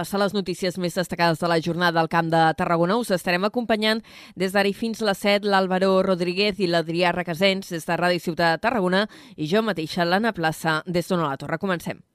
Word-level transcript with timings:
passar 0.00 0.20
les 0.22 0.32
notícies 0.32 0.78
més 0.80 0.96
destacades 0.96 1.42
de 1.42 1.48
la 1.50 1.60
jornada 1.60 2.00
al 2.00 2.08
Camp 2.08 2.30
de 2.32 2.40
Tarragona. 2.56 2.96
Us 3.00 3.12
estarem 3.12 3.44
acompanyant 3.44 4.00
des 4.40 4.54
d'ara 4.56 4.72
fins 4.76 5.02
les 5.04 5.24
7 5.26 5.48
l'Àlvaro 5.50 5.92
Rodríguez 6.06 6.62
i 6.64 6.70
l'Adrià 6.70 7.12
Requesens 7.16 7.74
des 7.74 7.84
de 7.84 7.98
Ràdio 8.00 8.24
Ciutat 8.30 8.56
de 8.56 8.68
Tarragona 8.68 9.06
i 9.36 9.50
jo 9.50 9.64
mateixa, 9.66 10.08
l'Anna 10.08 10.32
Plaça, 10.32 10.80
des 10.86 11.10
d'Ona 11.10 11.28
la 11.28 11.40
Torre. 11.42 11.60
Comencem. 11.60 12.09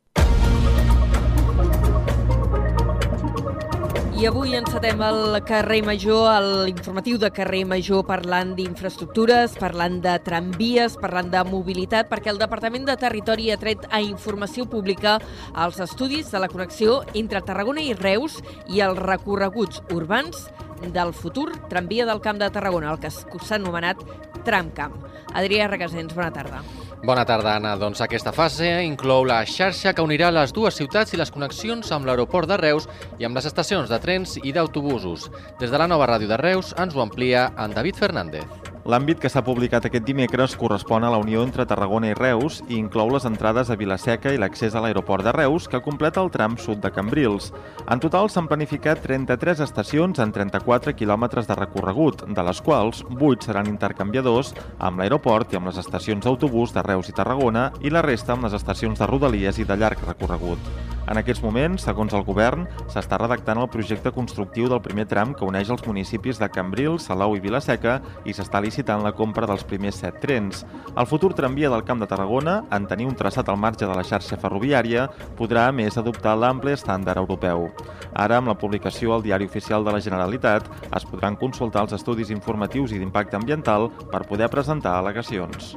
Avui 4.26 4.55
encetem 4.57 5.01
el 5.05 5.35
carrer 5.46 5.83
Major, 5.85 6.42
l'informatiu 6.65 7.19
de 7.21 7.28
carrer 7.29 7.60
Major, 7.69 8.01
parlant 8.07 8.55
d'infraestructures, 8.57 9.53
parlant 9.62 9.99
de 10.01 10.15
tramvies, 10.25 10.96
parlant 10.97 11.29
de 11.29 11.44
mobilitat, 11.46 12.10
perquè 12.10 12.31
el 12.33 12.42
Departament 12.42 12.88
de 12.89 12.96
Territori 12.97 13.51
ha 13.53 13.60
tret 13.61 13.85
a 13.93 14.01
informació 14.01 14.65
pública 14.71 15.19
els 15.53 15.78
estudis 15.85 16.34
de 16.34 16.41
la 16.41 16.49
connexió 16.49 17.03
entre 17.13 17.43
Tarragona 17.45 17.85
i 17.85 17.93
Reus 17.93 18.39
i 18.66 18.81
els 18.81 18.98
recorreguts 19.03 19.84
urbans 19.93 20.47
del 20.95 21.13
futur 21.13 21.52
tramvia 21.69 22.09
del 22.09 22.23
Camp 22.25 22.41
de 22.41 22.49
Tarragona, 22.49 22.95
el 22.95 22.99
que 23.03 23.13
s'ha 23.13 23.59
anomenat 23.59 24.02
Tramcamp. 24.41 24.97
Adrià 25.38 25.69
Regasens, 25.69 26.17
bona 26.17 26.33
tarda. 26.33 26.66
Bona 27.05 27.22
tarda, 27.23 27.52
Anna. 27.59 27.76
Doncs 27.77 28.00
aquesta 28.02 28.32
fase 28.34 28.66
inclou 28.82 29.27
la 29.30 29.44
xarxa 29.45 29.94
que 29.94 30.02
unirà 30.02 30.32
les 30.34 30.50
dues 30.58 30.80
ciutats 30.80 31.14
i 31.14 31.20
les 31.22 31.30
connexions 31.30 31.94
amb 31.94 32.09
l'aeroport 32.09 32.50
de 32.50 32.58
Reus 32.58 32.90
i 33.22 33.30
amb 33.30 33.38
les 33.38 33.45
estacions 33.45 33.94
de 33.94 34.02
trens 34.02 34.40
i 34.41 34.55
d'autobusos. 34.55 35.30
Des 35.62 35.70
de 35.70 35.78
la 35.78 35.91
nova 35.91 36.09
ràdio 36.09 36.34
de 36.34 36.41
Reus 36.41 36.73
ens 36.81 36.98
ho 36.98 37.05
amplia 37.05 37.52
en 37.62 37.78
David 37.78 38.02
Fernández. 38.02 38.74
L'àmbit 38.85 39.17
que 39.17 39.31
s'ha 39.34 39.41
publicat 39.41 39.88
aquest 39.88 40.03
dimecres 40.05 40.53
correspon 40.62 41.02
a 41.02 41.09
la 41.09 41.17
unió 41.17 41.41
entre 41.41 41.63
Tarragona 41.66 42.12
i 42.12 42.17
Reus 42.20 42.59
i 42.67 42.75
inclou 42.77 43.09
les 43.09 43.25
entrades 43.25 43.71
a 43.73 43.77
Vilaseca 43.80 44.30
i 44.30 44.38
l'accés 44.38 44.77
a 44.77 44.84
l'aeroport 44.84 45.25
de 45.25 45.34
Reus, 45.34 45.66
que 45.66 45.81
completa 45.81 46.21
el 46.21 46.30
tram 46.30 46.53
sud 46.61 46.84
de 46.84 46.91
Cambrils. 46.94 47.49
En 47.89 48.03
total 48.03 48.30
s'han 48.30 48.45
planificat 48.45 49.02
33 49.02 49.66
estacions 49.66 50.21
en 50.21 50.30
34 50.38 50.94
quilòmetres 50.94 51.49
de 51.49 51.58
recorregut, 51.58 52.28
de 52.30 52.45
les 52.45 52.61
quals 52.61 53.02
8 53.09 53.50
seran 53.50 53.73
intercanviadors 53.73 54.53
amb 54.78 55.02
l'aeroport 55.02 55.50
i 55.50 55.58
amb 55.58 55.73
les 55.73 55.81
estacions 55.81 56.22
d'autobús 56.22 56.78
de 56.78 56.86
Reus 56.86 57.09
i 57.09 57.17
Tarragona 57.17 57.72
i 57.81 57.89
la 57.89 58.06
resta 58.06 58.38
amb 58.38 58.45
les 58.45 58.53
estacions 58.53 59.02
de 59.02 59.09
Rodalies 59.09 59.58
i 59.58 59.66
de 59.66 59.81
llarg 59.81 60.06
recorregut. 60.06 60.61
En 61.06 61.19
aquests 61.22 61.44
moments, 61.44 61.83
segons 61.86 62.13
el 62.17 62.23
govern, 62.25 62.63
s'està 62.89 63.19
redactant 63.22 63.59
el 63.61 63.69
projecte 63.69 64.09
constructiu 64.13 64.66
del 64.72 64.81
primer 64.81 65.06
tram 65.06 65.36
que 65.38 65.45
uneix 65.45 65.69
els 65.69 65.86
municipis 65.86 66.41
de 66.41 66.50
Cambrils, 66.50 67.06
Salou 67.06 67.36
i 67.38 67.44
Vilaseca 67.44 68.00
i 68.25 68.33
s'està 68.33 68.58
licitant 68.58 68.75
la 68.84 69.12
compra 69.14 69.48
dels 69.48 69.64
primers 69.64 69.95
set 69.95 70.20
trens. 70.20 70.66
El 70.98 71.06
futur 71.06 71.34
tramvia 71.34 71.70
del 71.70 71.84
Camp 71.84 72.00
de 72.02 72.08
Tarragona, 72.08 72.64
en 72.72 72.88
tenir 72.88 73.06
un 73.08 73.16
traçat 73.16 73.48
al 73.50 73.58
marge 73.58 73.86
de 73.86 73.95
la 73.95 74.04
xarxa 74.04 74.38
ferroviària, 74.38 75.09
podrà 75.38 75.68
a 75.68 75.72
més 75.72 75.98
adoptar 75.98 76.36
l'ample 76.36 76.73
estàndard 76.73 77.18
europeu. 77.18 77.70
Ara, 78.14 78.38
amb 78.38 78.48
la 78.48 78.58
publicació 78.58 79.14
al 79.14 79.23
Diari 79.23 79.46
Oficial 79.46 79.86
de 79.86 79.92
la 79.92 80.02
Generalitat, 80.02 80.68
es 80.96 81.06
podran 81.06 81.36
consultar 81.36 81.84
els 81.84 81.94
estudis 81.94 82.30
informatius 82.30 82.92
i 82.92 83.00
d'impacte 83.00 83.36
ambiental 83.36 83.92
per 84.12 84.28
poder 84.28 84.50
presentar 84.50 85.00
al·legacions. 85.00 85.76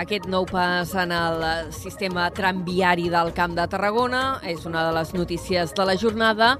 Aquest 0.00 0.24
nou 0.24 0.46
pas 0.48 0.88
en 0.96 1.10
el 1.12 1.42
sistema 1.76 2.30
tramviari 2.32 3.10
del 3.12 3.28
Camp 3.36 3.52
de 3.58 3.66
Tarragona 3.68 4.38
és 4.48 4.64
una 4.64 4.86
de 4.86 4.94
les 4.96 5.10
notícies 5.12 5.74
de 5.76 5.84
la 5.84 5.98
jornada. 6.00 6.54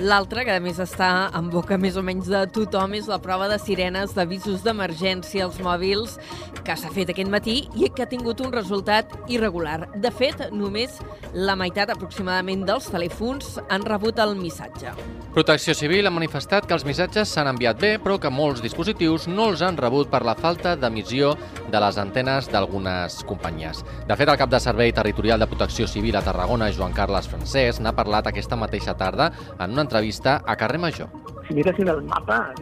L'altra, 0.00 0.46
que 0.46 0.54
a 0.56 0.62
més 0.64 0.80
està 0.80 1.28
en 1.36 1.50
boca 1.52 1.76
més 1.76 1.98
o 2.00 2.02
menys 2.02 2.30
de 2.32 2.46
tothom, 2.54 2.94
és 2.96 3.10
la 3.10 3.18
prova 3.20 3.50
de 3.52 3.58
sirenes 3.60 4.14
d'avisos 4.16 4.64
d'emergència 4.64 5.44
als 5.44 5.58
mòbils 5.60 6.16
que 6.64 6.76
s'ha 6.80 6.88
fet 6.94 7.12
aquest 7.12 7.28
matí 7.28 7.58
i 7.76 7.90
que 7.92 8.06
ha 8.06 8.08
tingut 8.08 8.40
un 8.40 8.54
resultat 8.56 9.12
irregular. 9.28 9.90
De 9.92 10.08
fet, 10.08 10.48
només 10.48 10.96
la 11.34 11.58
meitat 11.60 11.92
aproximadament 11.92 12.64
dels 12.64 12.88
telèfons 12.88 13.58
han 13.68 13.84
rebut 13.84 14.16
el 14.24 14.32
missatge. 14.40 14.94
Protecció 15.36 15.74
Civil 15.76 16.08
ha 16.08 16.14
manifestat 16.14 16.64
que 16.64 16.74
els 16.74 16.88
missatges 16.88 17.28
s'han 17.28 17.52
enviat 17.52 17.78
bé, 17.78 17.92
però 18.00 18.16
que 18.18 18.32
molts 18.32 18.64
dispositius 18.64 19.28
no 19.28 19.50
els 19.52 19.60
han 19.62 19.76
rebut 19.76 20.08
per 20.08 20.24
la 20.24 20.38
falta 20.38 20.72
d'emissió 20.74 21.34
de 21.68 21.84
les 21.84 22.00
antenes 22.00 22.48
d'algun 22.48 22.77
algunes 22.78 23.24
companyies. 23.24 23.84
De 24.06 24.16
fet, 24.16 24.28
el 24.28 24.38
cap 24.38 24.50
de 24.50 24.60
Servei 24.60 24.92
Territorial 24.92 25.40
de 25.40 25.46
Protecció 25.46 25.86
Civil 25.86 26.16
a 26.16 26.22
Tarragona, 26.22 26.70
Joan 26.72 26.92
Carles 26.92 27.28
Francesc, 27.28 27.80
n'ha 27.82 27.92
parlat 27.92 28.26
aquesta 28.26 28.56
mateixa 28.56 28.94
tarda 28.96 29.32
en 29.58 29.72
una 29.72 29.82
entrevista 29.82 30.42
a 30.46 30.56
Carrer 30.56 30.78
Major. 30.78 31.08
Si 31.48 31.54
miressin 31.54 31.88
el 31.88 32.02
mapa, 32.02 32.52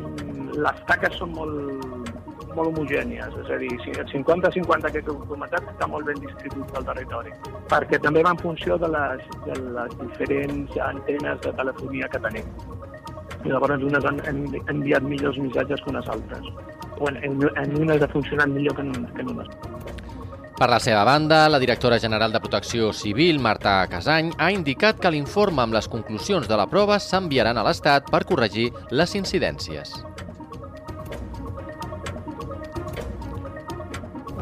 les 0.56 0.81
taques 0.88 1.16
són 1.19 1.34
molt, 1.34 2.12
molt 2.55 2.71
homogènies, 2.71 3.34
és 3.43 3.50
a 3.50 3.59
dir, 3.60 3.72
el 3.93 4.09
50-50 4.12 4.93
que 4.94 5.03
heu 5.05 5.19
comentat 5.28 5.69
està 5.75 5.88
molt 5.91 6.06
ben 6.06 6.21
distribuït 6.22 6.72
pel 6.72 6.88
territori, 6.88 7.34
perquè 7.69 8.00
també 8.00 8.22
va 8.25 8.32
en 8.32 8.41
funció 8.41 8.78
de 8.78 8.88
les, 8.94 9.26
de 9.44 9.59
les 9.76 9.99
diferents 10.00 10.78
antenes 10.88 11.43
de 11.44 11.53
telefonia 11.60 12.09
que 12.09 12.22
tenim. 12.28 12.49
I 13.44 13.53
llavors 13.53 13.82
unes 13.84 14.06
han, 14.09 14.22
han 14.26 14.47
enviat 14.72 15.05
millors 15.06 15.37
missatges 15.38 15.82
que 15.82 15.93
unes 15.93 16.09
altres. 16.09 16.49
O 16.99 17.10
en, 17.10 17.19
en, 17.22 17.43
en 17.62 17.76
unes 17.82 18.03
ha 18.03 18.09
funcionat 18.09 18.49
millor 18.49 18.75
que 18.75 18.82
en, 18.82 19.05
que 19.15 19.22
en 19.22 19.34
unes. 19.37 19.50
Per 20.56 20.71
la 20.72 20.78
seva 20.81 21.03
banda, 21.05 21.50
la 21.53 21.59
directora 21.61 21.99
general 22.00 22.33
de 22.33 22.41
Protecció 22.41 22.89
Civil, 22.97 23.39
Marta 23.44 23.75
Casany, 23.93 24.31
ha 24.41 24.47
indicat 24.49 24.97
que 24.97 25.11
l'informe 25.12 25.61
amb 25.61 25.77
les 25.77 25.84
conclusions 25.93 26.49
de 26.49 26.56
la 26.56 26.65
prova 26.71 26.97
s'enviaran 26.97 27.61
a 27.61 27.65
l'Estat 27.67 28.09
per 28.09 28.22
corregir 28.25 28.71
les 28.89 29.12
incidències. 29.21 29.93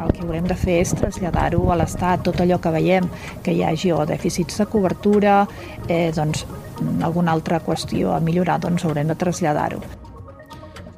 El 0.05 0.15
que 0.15 0.23
haurem 0.23 0.47
de 0.47 0.55
fer 0.55 0.79
és 0.85 0.95
traslladar-ho 0.95 1.67
a 1.75 1.81
l'Estat, 1.83 2.23
tot 2.31 2.39
allò 2.39 2.61
que 2.63 2.77
veiem 2.79 3.11
que 3.43 3.59
hi 3.59 3.67
hagi 3.67 3.91
o 3.91 4.07
dèficits 4.07 4.63
de 4.63 4.71
cobertura, 4.71 5.41
eh, 5.89 6.13
doncs, 6.15 6.47
alguna 7.03 7.35
altra 7.35 7.59
qüestió 7.59 8.15
a 8.15 8.23
millorar, 8.23 8.61
doncs 8.63 8.87
haurem 8.87 9.11
de 9.11 9.19
traslladar-ho. 9.19 10.03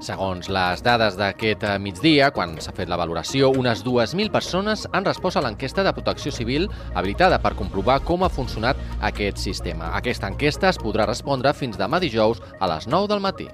Segons 0.06 0.46
les 0.52 0.82
dades 0.86 1.16
d'aquest 1.18 1.64
eh, 1.66 1.72
migdia, 1.82 2.28
quan 2.34 2.52
s'ha 2.62 2.74
fet 2.76 2.86
la 2.90 2.98
valoració, 3.00 3.48
unes 3.58 3.80
2.000 3.82 4.30
persones 4.30 4.84
han 4.94 5.06
respost 5.08 5.40
a 5.40 5.42
l'enquesta 5.42 5.82
de 5.82 5.92
protecció 5.96 6.30
civil 6.30 6.68
habilitada 6.94 7.40
per 7.42 7.56
comprovar 7.58 7.98
com 8.06 8.22
ha 8.22 8.30
funcionat 8.30 8.78
aquest 9.08 9.42
sistema. 9.42 9.90
Aquesta 9.98 10.30
enquesta 10.30 10.70
es 10.70 10.78
podrà 10.78 11.08
respondre 11.10 11.50
fins 11.58 11.80
demà 11.80 11.98
dijous 11.98 12.38
a 12.60 12.70
les 12.70 12.86
9 12.86 13.10
del 13.10 13.24
matí. 13.24 13.48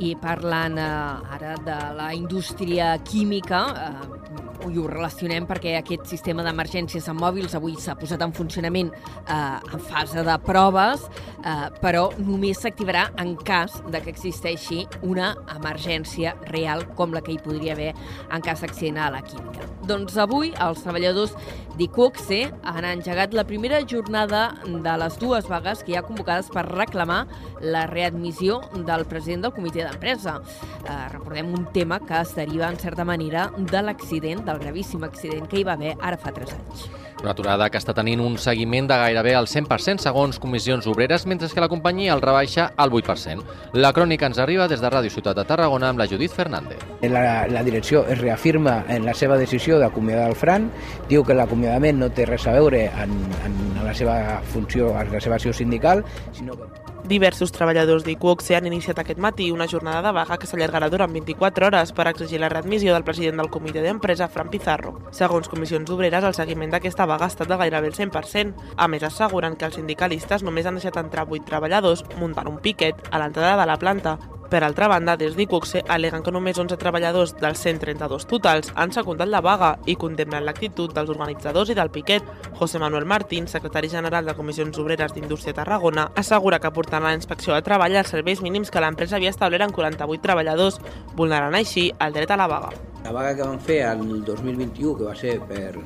I 0.00 0.14
parlant 0.16 0.80
eh, 0.80 0.88
ara 1.36 1.52
de 1.68 1.78
la 1.98 2.14
indústria 2.16 2.94
química, 3.04 3.66
eh, 3.76 4.20
i 4.68 4.78
ho 4.78 4.86
relacionem 4.88 5.46
perquè 5.48 5.76
aquest 5.78 6.08
sistema 6.10 6.44
d'emergències 6.44 7.06
en 7.10 7.16
mòbils 7.20 7.54
avui 7.56 7.76
s'ha 7.80 7.96
posat 7.98 8.22
en 8.24 8.32
funcionament 8.36 8.90
eh, 8.92 9.36
en 9.36 9.84
fase 9.90 10.24
de 10.26 10.36
proves, 10.44 11.06
eh, 11.44 11.68
però 11.80 12.08
només 12.18 12.60
s'activarà 12.62 13.08
en 13.22 13.34
cas 13.36 13.80
de 13.90 14.00
que 14.02 14.12
existeixi 14.12 14.86
una 15.02 15.34
emergència 15.56 16.34
real 16.50 16.84
com 16.98 17.14
la 17.14 17.22
que 17.24 17.34
hi 17.34 17.40
podria 17.42 17.74
haver 17.76 17.92
en 18.30 18.44
cas 18.44 18.62
d'accident 18.64 19.00
a 19.00 19.10
la 19.14 19.22
química. 19.26 19.66
Doncs 19.88 20.16
avui 20.20 20.52
els 20.60 20.82
treballadors 20.84 21.32
d'ICOXE 21.78 22.40
han 22.68 22.84
engegat 22.84 23.34
la 23.34 23.46
primera 23.48 23.80
jornada 23.88 24.42
de 24.64 24.96
les 25.02 25.18
dues 25.18 25.48
vagues 25.48 25.82
que 25.82 25.94
hi 25.94 25.98
ha 25.98 26.04
convocades 26.06 26.50
per 26.52 26.66
reclamar 26.68 27.22
la 27.60 27.86
readmissió 27.90 28.60
del 28.74 29.06
president 29.08 29.46
del 29.46 29.54
comitè 29.56 29.86
d'empresa. 29.86 30.38
Eh, 30.84 30.98
recordem 31.14 31.54
un 31.56 31.66
tema 31.72 32.00
que 32.04 32.20
es 32.20 32.34
deriva 32.36 32.68
en 32.68 32.78
certa 32.78 33.04
manera 33.04 33.50
de 33.56 33.82
l'accident 33.82 34.44
del 34.44 34.60
gravíssim 34.60 35.04
accident 35.04 35.48
que 35.48 35.60
hi 35.60 35.64
va 35.64 35.78
haver 35.78 35.96
ara 36.00 36.20
fa 36.20 36.34
3 36.36 36.58
anys. 36.58 36.90
Una 37.20 37.32
aturada 37.32 37.68
que 37.68 37.76
està 37.76 37.92
tenint 37.92 38.20
un 38.24 38.38
seguiment 38.40 38.86
de 38.88 38.96
gairebé 38.96 39.34
al 39.36 39.48
100% 39.50 40.00
segons 40.00 40.38
comissions 40.40 40.86
obreres, 40.88 41.26
mentre 41.28 41.50
que 41.52 41.60
la 41.60 41.68
companyia 41.68 42.14
el 42.14 42.22
rebaixa 42.24 42.70
al 42.76 42.90
8%. 42.90 43.44
La 43.76 43.92
crònica 43.92 44.30
ens 44.30 44.40
arriba 44.40 44.68
des 44.68 44.80
de 44.80 44.88
Ràdio 44.88 45.12
Ciutat 45.12 45.36
de 45.36 45.44
Tarragona 45.44 45.90
amb 45.92 46.00
la 46.00 46.08
Judit 46.08 46.32
Fernández. 46.32 46.80
La, 47.02 47.46
la 47.46 47.64
direcció 47.66 48.06
es 48.08 48.20
reafirma 48.22 48.84
en 48.88 49.04
la 49.04 49.14
seva 49.14 49.36
decisió 49.36 49.78
d'acomiadar 49.78 50.30
el 50.32 50.38
Fran, 50.38 50.70
diu 51.12 51.24
que 51.24 51.36
l'acomiadament 51.36 52.00
no 52.00 52.08
té 52.08 52.24
res 52.30 52.48
a 52.48 52.56
veure 52.56 52.86
en, 52.88 53.18
en 53.44 53.60
la 53.84 53.92
seva 53.94 54.40
funció, 54.54 54.94
en 54.96 55.12
la 55.12 55.20
seva 55.20 55.36
acció 55.36 55.52
sindical, 55.52 56.04
sinó 56.32 56.56
que 56.56 56.88
Diversos 57.10 57.50
treballadors 57.50 58.04
d'ICUOC 58.06 58.44
han 58.54 58.68
iniciat 58.68 59.00
aquest 59.02 59.18
matí 59.18 59.48
una 59.50 59.66
jornada 59.66 60.02
de 60.04 60.12
vaga 60.14 60.36
que 60.38 60.46
s'allargarà 60.46 60.86
durant 60.92 61.10
24 61.10 61.66
hores 61.66 61.90
per 61.96 62.06
exigir 62.06 62.38
la 62.38 62.50
readmissió 62.52 62.92
del 62.94 63.02
president 63.02 63.40
del 63.40 63.50
comitè 63.50 63.82
d'empresa, 63.82 64.28
Fran 64.28 64.50
Pizarro. 64.52 64.92
Segons 65.10 65.48
comissions 65.50 65.90
obreres, 65.90 66.22
el 66.22 66.36
seguiment 66.38 66.70
d'aquesta 66.70 67.08
vaga 67.10 67.26
ha 67.26 67.32
estat 67.34 67.50
de 67.50 67.58
gairebé 67.60 67.90
el 67.90 67.98
100%. 67.98 68.68
A 68.76 68.88
més, 68.88 69.04
asseguren 69.06 69.58
que 69.58 69.68
els 69.68 69.80
sindicalistes 69.80 70.46
només 70.46 70.66
han 70.66 70.80
deixat 70.80 71.00
entrar 71.02 71.28
8 71.28 71.48
treballadors 71.50 72.06
muntant 72.18 72.48
un 72.50 72.60
piquet 72.62 73.08
a 73.10 73.18
l'entrada 73.18 73.58
de 73.60 73.66
la 73.68 73.80
planta, 73.82 74.18
per 74.50 74.64
altra 74.64 74.88
banda, 74.88 75.16
des 75.16 75.36
d'ICUXE 75.38 75.84
aleguen 75.86 76.24
que 76.26 76.32
només 76.34 76.58
11 76.58 76.74
treballadors 76.76 77.36
dels 77.38 77.60
132 77.62 78.26
totals 78.26 78.72
han 78.74 78.90
secundat 78.90 79.30
la 79.30 79.40
vaga 79.46 79.76
i 79.86 79.94
condemnen 79.94 80.42
l'actitud 80.42 80.90
dels 80.90 81.12
organitzadors 81.14 81.70
i 81.70 81.76
del 81.78 81.92
piquet. 81.94 82.26
José 82.58 82.80
Manuel 82.82 83.06
Martín, 83.06 83.46
secretari 83.46 83.88
general 83.88 84.26
de 84.26 84.34
Comissions 84.34 84.82
Obreres 84.82 85.14
d'Indústria 85.14 85.54
Tarragona, 85.54 86.08
assegura 86.16 86.58
que 86.58 86.72
portant 86.74 87.06
a 87.06 87.12
la 87.12 87.20
inspecció 87.20 87.54
de 87.54 87.62
treball 87.62 87.94
els 88.02 88.10
serveis 88.10 88.42
mínims 88.42 88.74
que 88.74 88.82
l'empresa 88.82 89.20
havia 89.20 89.30
establert 89.30 89.68
en 89.68 89.76
48 89.76 90.26
treballadors, 90.26 90.80
vulnerant 91.14 91.54
així 91.54 91.92
el 92.00 92.18
dret 92.18 92.34
a 92.34 92.42
la 92.42 92.50
vaga. 92.50 92.74
La 93.04 93.14
vaga 93.14 93.36
que 93.36 93.46
van 93.46 93.62
fer 93.62 93.84
el 93.86 94.02
2021, 94.24 94.98
que 94.98 95.06
va 95.06 95.14
ser 95.14 95.38
per, 95.46 95.76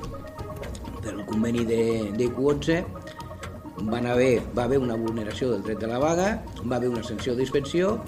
per 1.04 1.14
el 1.14 1.24
conveni 1.28 1.64
de, 1.68 2.12
de 2.16 2.28
Q11, 2.32 2.82
van 3.84 4.06
haver, 4.06 4.42
va 4.56 4.64
haver 4.64 4.78
una 4.78 4.96
vulneració 4.96 5.50
del 5.50 5.62
dret 5.62 5.80
de 5.80 5.90
la 5.90 5.98
vaga, 5.98 6.44
va 6.64 6.76
haver 6.76 6.88
una 6.88 7.02
sanció 7.04 7.34
d'inspecció 7.36 7.98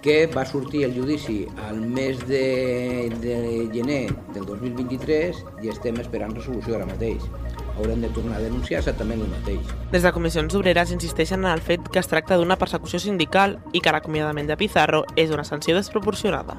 que 0.00 0.26
va 0.26 0.46
sortir 0.46 0.84
el 0.84 0.94
judici 0.96 1.46
al 1.68 1.80
mes 1.80 2.26
de, 2.26 3.12
de 3.20 3.68
gener 3.72 4.08
del 4.32 4.46
2023 4.46 5.44
i 5.62 5.72
estem 5.72 6.00
esperant 6.00 6.34
resolució 6.36 6.78
ara 6.78 6.88
mateix. 6.88 7.26
Haurem 7.76 8.00
de 8.04 8.10
tornar 8.16 8.38
a 8.38 8.44
denunciar 8.44 8.80
exactament 8.80 9.20
el 9.24 9.30
mateix. 9.32 9.74
Des 9.92 10.04
de 10.04 10.12
Comissions 10.12 10.56
Obreres 10.56 10.92
insisteixen 10.96 11.44
en 11.44 11.52
el 11.52 11.64
fet 11.64 11.84
que 11.92 12.00
es 12.00 12.08
tracta 12.08 12.40
d'una 12.40 12.58
persecució 12.60 13.00
sindical 13.00 13.58
i 13.72 13.84
que 13.84 13.92
l'acomiadament 13.92 14.48
de 14.48 14.56
Pizarro 14.60 15.04
és 15.16 15.32
una 15.36 15.44
sanció 15.44 15.76
desproporcionada. 15.76 16.56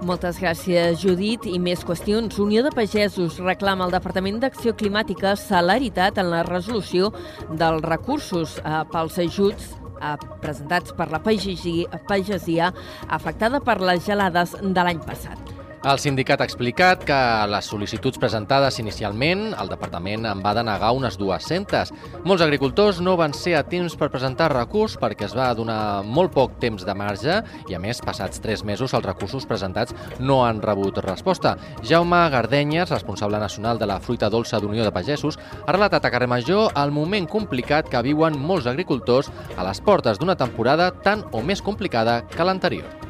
Moltes 0.00 0.38
gràcies, 0.40 1.02
Judit. 1.02 1.44
I 1.44 1.58
més 1.60 1.82
qüestions. 1.84 2.38
Unió 2.40 2.62
de 2.64 2.70
Pagesos 2.72 3.36
reclama 3.44 3.84
al 3.84 3.92
Departament 3.92 4.38
d'Acció 4.40 4.72
Climàtica 4.72 5.34
celeritat 5.36 6.16
en 6.22 6.30
la 6.32 6.40
resolució 6.46 7.10
dels 7.50 7.84
recursos 7.84 8.56
eh, 8.62 8.80
pels 8.94 9.20
ajuts 9.26 9.68
eh, 10.00 10.16
presentats 10.40 10.96
per 10.96 11.10
la 11.12 11.20
pagesia, 11.20 12.00
pagesia 12.08 12.72
afectada 13.08 13.60
per 13.60 13.76
les 13.84 14.06
gelades 14.08 14.56
de 14.62 14.88
l'any 14.88 15.04
passat. 15.04 15.49
El 15.80 15.96
sindicat 15.96 16.42
ha 16.42 16.44
explicat 16.44 17.06
que 17.08 17.18
les 17.48 17.68
sol·licituds 17.70 18.20
presentades 18.20 18.76
inicialment 18.82 19.54
el 19.62 19.70
departament 19.72 20.26
en 20.28 20.42
va 20.44 20.52
denegar 20.52 20.90
unes 20.92 21.16
200. 21.16 21.92
Molts 22.28 22.44
agricultors 22.44 23.00
no 23.00 23.14
van 23.16 23.32
ser 23.32 23.54
a 23.56 23.62
temps 23.64 23.96
per 23.96 24.10
presentar 24.12 24.50
recurs 24.52 24.98
perquè 25.00 25.24
es 25.24 25.32
va 25.32 25.48
donar 25.56 26.04
molt 26.04 26.36
poc 26.36 26.60
temps 26.60 26.84
de 26.84 26.98
marge 27.00 27.40
i, 27.64 27.72
a 27.72 27.80
més, 27.80 28.04
passats 28.04 28.44
tres 28.44 28.60
mesos 28.60 28.92
els 28.92 29.08
recursos 29.08 29.48
presentats 29.48 29.96
no 30.20 30.42
han 30.44 30.60
rebut 30.60 31.00
resposta. 31.00 31.56
Jaume 31.80 32.26
Gardenyes, 32.28 32.92
responsable 32.92 33.40
nacional 33.40 33.80
de 33.80 33.88
la 33.88 34.02
fruita 34.04 34.28
dolça 34.28 34.60
d'Unió 34.60 34.84
de 34.84 34.92
Pagesos, 34.92 35.40
ha 35.64 35.72
relatat 35.72 36.04
a 36.04 36.12
Carrer 36.12 36.28
Major 36.28 36.74
el 36.76 36.92
moment 36.92 37.24
complicat 37.24 37.88
que 37.88 38.04
viuen 38.04 38.36
molts 38.36 38.68
agricultors 38.68 39.32
a 39.56 39.64
les 39.64 39.80
portes 39.80 40.20
d'una 40.20 40.36
temporada 40.36 40.92
tan 40.92 41.24
o 41.32 41.40
més 41.40 41.64
complicada 41.64 42.20
que 42.28 42.44
l'anterior 42.44 43.09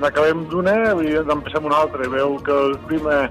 n'acabem 0.00 0.44
d'una 0.52 0.76
i 1.02 1.16
n'empecem 1.26 1.66
una 1.68 1.82
altra. 1.84 2.08
Veu 2.12 2.36
que 2.46 2.52
el 2.52 2.76
clima 2.88 3.26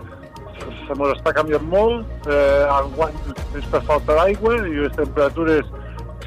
se 0.88 0.98
mos 0.98 1.16
està 1.16 1.34
canviant 1.36 1.66
molt, 1.72 2.28
eh, 2.30 2.66
enguany 2.78 3.18
és 3.58 3.66
per 3.72 3.82
falta 3.90 4.16
d'aigua 4.20 4.56
i 4.68 4.78
les 4.84 4.96
temperatures, 4.98 5.68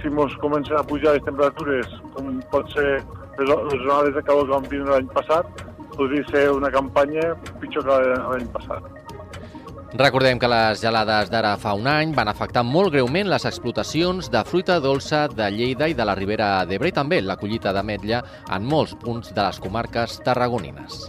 si 0.00 0.10
mos 0.14 0.34
comencen 0.42 0.76
a 0.78 0.84
pujar 0.86 1.16
les 1.16 1.24
temperatures, 1.26 1.88
com 2.14 2.38
pot 2.52 2.70
ser 2.74 3.00
les, 3.38 3.48
les 3.48 3.80
onades 3.80 4.14
de 4.14 4.22
calor 4.22 4.46
que 4.46 4.54
vam 4.54 4.70
vindre 4.70 4.94
l'any 4.94 5.10
passat, 5.14 5.64
podria 5.96 6.26
ser 6.30 6.48
una 6.54 6.70
campanya 6.70 7.34
pitjor 7.60 7.86
que 7.86 8.00
l'any 8.16 8.48
passat. 8.54 9.07
Recordem 9.98 10.38
que 10.38 10.46
les 10.46 10.78
gelades 10.78 11.26
d'ara 11.26 11.56
fa 11.58 11.72
un 11.74 11.88
any 11.90 12.12
van 12.14 12.28
afectar 12.30 12.62
molt 12.62 12.92
greument 12.94 13.26
les 13.26 13.42
explotacions 13.48 14.28
de 14.30 14.42
fruita 14.46 14.76
dolça 14.78 15.24
de 15.26 15.48
Lleida 15.50 15.88
i 15.90 15.96
de 15.98 16.04
la 16.06 16.14
Ribera 16.14 16.50
d'Ebre 16.70 16.92
i 16.92 16.94
també 16.94 17.18
la 17.18 17.34
collita 17.40 17.72
d'ametlla 17.74 18.20
en 18.54 18.68
molts 18.70 18.94
punts 19.02 19.32
de 19.34 19.42
les 19.42 19.58
comarques 19.58 20.20
tarragonines. 20.22 21.00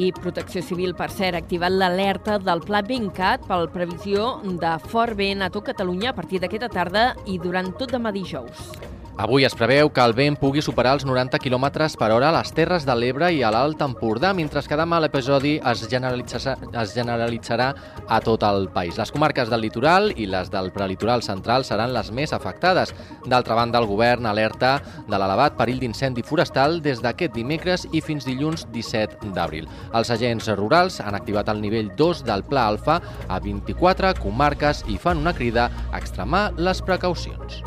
I 0.00 0.08
Protecció 0.16 0.62
Civil, 0.64 0.94
per 0.96 1.10
cert, 1.12 1.36
ha 1.36 1.42
activat 1.44 1.76
l'alerta 1.76 2.38
del 2.40 2.64
Pla 2.64 2.80
Bencat 2.80 3.44
pel 3.44 3.68
previsió 3.76 4.38
de 4.40 4.72
fort 4.88 5.20
vent 5.20 5.44
a 5.44 5.50
tot 5.52 5.68
Catalunya 5.68 6.14
a 6.14 6.16
partir 6.16 6.40
d'aquesta 6.40 6.72
tarda 6.72 7.10
i 7.28 7.36
durant 7.36 7.74
tot 7.76 7.92
demà 7.92 8.16
dijous. 8.16 8.72
Avui 9.20 9.44
es 9.44 9.52
preveu 9.52 9.90
que 9.92 10.00
el 10.00 10.14
vent 10.16 10.38
pugui 10.40 10.62
superar 10.64 10.94
els 10.96 11.02
90 11.04 11.36
km 11.44 11.66
per 12.00 12.06
hora 12.14 12.30
a 12.30 12.32
les 12.32 12.48
Terres 12.56 12.86
de 12.88 12.94
l'Ebre 12.96 13.28
i 13.36 13.42
a 13.44 13.50
l'Alt 13.52 13.82
Empordà, 13.84 14.30
mentre 14.32 14.62
que 14.64 14.78
demà 14.78 15.02
l'episodi 15.04 15.58
es, 15.68 15.82
generalitzarà, 15.90 16.54
es 16.80 16.94
generalitzarà 16.96 17.66
a 18.08 18.20
tot 18.24 18.42
el 18.48 18.70
país. 18.72 18.96
Les 18.96 19.12
comarques 19.12 19.52
del 19.52 19.60
litoral 19.66 20.14
i 20.16 20.24
les 20.24 20.48
del 20.48 20.72
prelitoral 20.72 21.20
central 21.22 21.68
seran 21.68 21.92
les 21.92 22.08
més 22.10 22.32
afectades. 22.32 22.94
D'altra 23.28 23.58
banda, 23.60 23.82
el 23.84 23.90
govern 23.90 24.26
alerta 24.26 24.78
de 25.04 25.20
l'elevat 25.20 25.60
perill 25.60 25.84
d'incendi 25.84 26.24
forestal 26.24 26.80
des 26.80 27.04
d'aquest 27.04 27.36
dimecres 27.36 27.84
i 27.92 28.00
fins 28.00 28.24
dilluns 28.24 28.64
17 28.72 29.34
d'abril. 29.36 29.68
Els 29.92 30.10
agents 30.16 30.48
rurals 30.56 31.02
han 31.04 31.20
activat 31.20 31.52
el 31.52 31.60
nivell 31.60 31.92
2 32.00 32.24
del 32.24 32.48
Pla 32.48 32.64
Alfa 32.72 33.02
a 33.28 33.42
24 33.44 34.16
comarques 34.24 34.86
i 34.88 34.96
fan 34.96 35.20
una 35.20 35.36
crida 35.36 35.68
a 35.90 36.00
extremar 36.00 36.48
les 36.56 36.80
precaucions. 36.80 37.60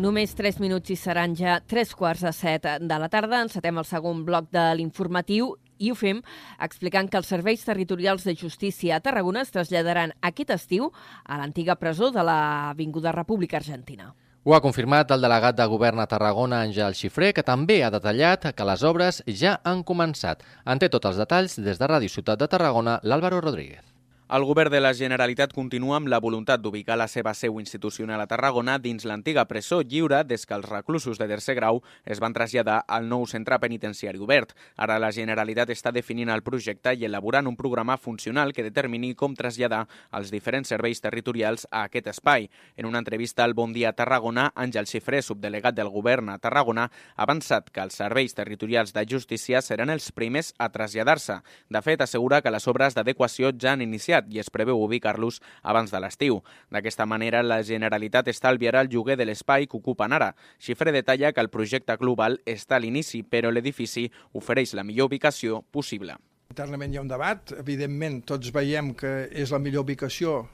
Només 0.00 0.30
3 0.32 0.56
minuts 0.62 0.88
i 0.88 0.94
seran 0.96 1.34
ja 1.36 1.58
3 1.68 1.90
quarts 1.92 2.22
de 2.24 2.30
7 2.32 2.78
de 2.88 2.96
la 3.02 3.08
tarda. 3.12 3.42
Encetem 3.44 3.76
el 3.76 3.84
segon 3.84 4.22
bloc 4.24 4.46
de 4.48 4.62
l'informatiu 4.78 5.50
i 5.76 5.90
ho 5.92 5.96
fem 5.98 6.22
explicant 6.64 7.10
que 7.12 7.20
els 7.20 7.28
serveis 7.28 7.66
territorials 7.66 8.24
de 8.24 8.32
justícia 8.32 8.96
a 8.96 9.02
Tarragona 9.04 9.42
es 9.44 9.52
traslladaran 9.52 10.16
aquest 10.24 10.54
estiu 10.56 10.88
a 11.26 11.36
l'antiga 11.36 11.76
presó 11.76 12.08
de 12.16 12.24
l'Avinguda 12.24 13.12
República 13.12 13.60
Argentina. 13.60 14.14
Ho 14.44 14.56
ha 14.56 14.64
confirmat 14.64 15.12
el 15.12 15.20
delegat 15.20 15.60
de 15.60 15.68
govern 15.68 16.00
a 16.00 16.08
Tarragona, 16.08 16.62
Àngel 16.64 16.96
Xifré, 16.96 17.34
que 17.36 17.44
també 17.44 17.82
ha 17.84 17.92
detallat 17.92 18.54
que 18.56 18.70
les 18.72 18.88
obres 18.88 19.20
ja 19.28 19.58
han 19.68 19.84
començat. 19.84 20.40
En 20.64 20.80
té 20.80 20.88
tots 20.88 21.12
els 21.12 21.20
detalls 21.20 21.60
des 21.60 21.76
de 21.76 21.92
Ràdio 21.92 22.08
Ciutat 22.08 22.40
de 22.40 22.48
Tarragona, 22.48 23.02
l'Àlvaro 23.04 23.44
Rodríguez. 23.44 23.99
El 24.30 24.44
govern 24.44 24.70
de 24.70 24.78
la 24.78 24.92
Generalitat 24.94 25.50
continua 25.50 25.96
amb 25.98 26.06
la 26.06 26.20
voluntat 26.22 26.60
d'ubicar 26.62 26.94
la 26.94 27.08
seva 27.10 27.32
seu 27.34 27.56
institucional 27.58 28.20
a 28.22 28.28
Tarragona 28.30 28.76
dins 28.78 29.02
l'antiga 29.02 29.42
presó 29.50 29.80
lliure 29.82 30.20
des 30.22 30.44
que 30.46 30.54
els 30.54 30.68
reclusos 30.70 31.18
de 31.18 31.26
tercer 31.26 31.56
grau 31.58 31.80
es 32.04 32.20
van 32.22 32.36
traslladar 32.36 32.76
al 32.86 33.08
nou 33.10 33.26
centre 33.26 33.58
penitenciari 33.58 34.22
obert. 34.22 34.52
Ara 34.76 35.00
la 35.02 35.10
Generalitat 35.10 35.72
està 35.74 35.90
definint 35.90 36.30
el 36.30 36.44
projecte 36.46 36.92
i 36.94 37.08
elaborant 37.08 37.48
un 37.50 37.56
programa 37.58 37.96
funcional 37.98 38.52
que 38.54 38.62
determini 38.62 39.16
com 39.16 39.34
traslladar 39.34 39.80
els 40.14 40.30
diferents 40.30 40.70
serveis 40.70 41.02
territorials 41.02 41.66
a 41.72 41.82
aquest 41.88 42.12
espai. 42.14 42.46
En 42.76 42.86
una 42.86 43.02
entrevista 43.02 43.42
al 43.42 43.56
Bon 43.58 43.74
Dia 43.74 43.92
Tarragona, 43.98 44.52
Àngel 44.54 44.86
Xifré, 44.86 45.24
subdelegat 45.26 45.74
del 45.74 45.90
govern 45.90 46.30
a 46.30 46.38
Tarragona, 46.38 46.86
ha 47.16 47.26
avançat 47.26 47.74
que 47.74 47.82
els 47.82 47.98
serveis 47.98 48.38
territorials 48.38 48.94
de 48.94 49.06
justícia 49.10 49.58
seran 49.58 49.90
els 49.90 50.12
primers 50.12 50.54
a 50.56 50.70
traslladar-se. 50.70 51.40
De 51.68 51.82
fet, 51.82 52.06
assegura 52.06 52.42
que 52.46 52.54
les 52.54 52.70
obres 52.70 52.94
d'adequació 52.94 53.50
ja 53.58 53.74
han 53.74 53.82
iniciat 53.82 54.19
aviat 54.20 54.34
i 54.34 54.40
es 54.40 54.50
preveu 54.50 54.80
ubicar-los 54.80 55.40
abans 55.62 55.90
de 55.90 56.00
l'estiu. 56.00 56.42
D'aquesta 56.70 57.06
manera, 57.06 57.42
la 57.42 57.62
Generalitat 57.62 58.28
estalviarà 58.28 58.82
el 58.82 58.88
lloguer 58.88 59.16
de 59.16 59.26
l'espai 59.26 59.66
que 59.66 59.76
ocupen 59.76 60.12
ara. 60.12 60.34
Xifre 60.58 60.92
detalla 60.92 61.32
que 61.32 61.40
el 61.40 61.50
projecte 61.50 61.96
global 61.96 62.40
està 62.46 62.76
a 62.76 62.80
l'inici, 62.80 63.22
però 63.22 63.50
l'edifici 63.50 64.10
ofereix 64.32 64.74
la 64.74 64.84
millor 64.84 65.10
ubicació 65.10 65.62
possible. 65.70 66.16
Internament 66.50 66.92
hi 66.92 66.98
ha 66.98 67.02
un 67.02 67.10
debat, 67.10 67.52
evidentment 67.58 68.22
tots 68.26 68.50
veiem 68.50 68.94
que 68.94 69.28
és 69.30 69.52
la 69.52 69.60
millor 69.62 69.84
ubicació 69.86 70.48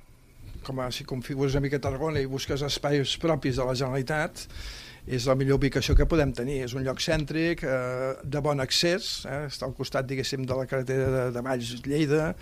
com 0.66 0.80
a, 0.80 0.90
si 0.90 1.04
configures 1.06 1.54
una 1.54 1.62
mica 1.62 1.78
Tarragona 1.78 2.20
i 2.20 2.26
busques 2.26 2.62
espais 2.66 3.14
propis 3.23 3.56
de 3.56 3.64
la 3.64 3.75
Generalitat, 3.78 4.46
és 5.06 5.26
la 5.30 5.37
millor 5.38 5.61
ubicació 5.61 5.94
que 5.94 6.06
podem 6.11 6.32
tenir. 6.35 6.58
És 6.66 6.75
un 6.75 6.82
lloc 6.85 7.00
cèntric, 7.02 7.62
eh, 7.62 8.14
de 8.25 8.42
bon 8.42 8.61
accés, 8.61 9.25
eh, 9.25 9.46
està 9.46 9.68
al 9.68 9.76
costat, 9.78 10.06
diguéssim, 10.06 10.44
de 10.46 10.58
la 10.58 10.66
carretera 10.66 11.11
de, 11.11 11.25
de 11.37 11.44
Valls-Lleida, 11.46 12.35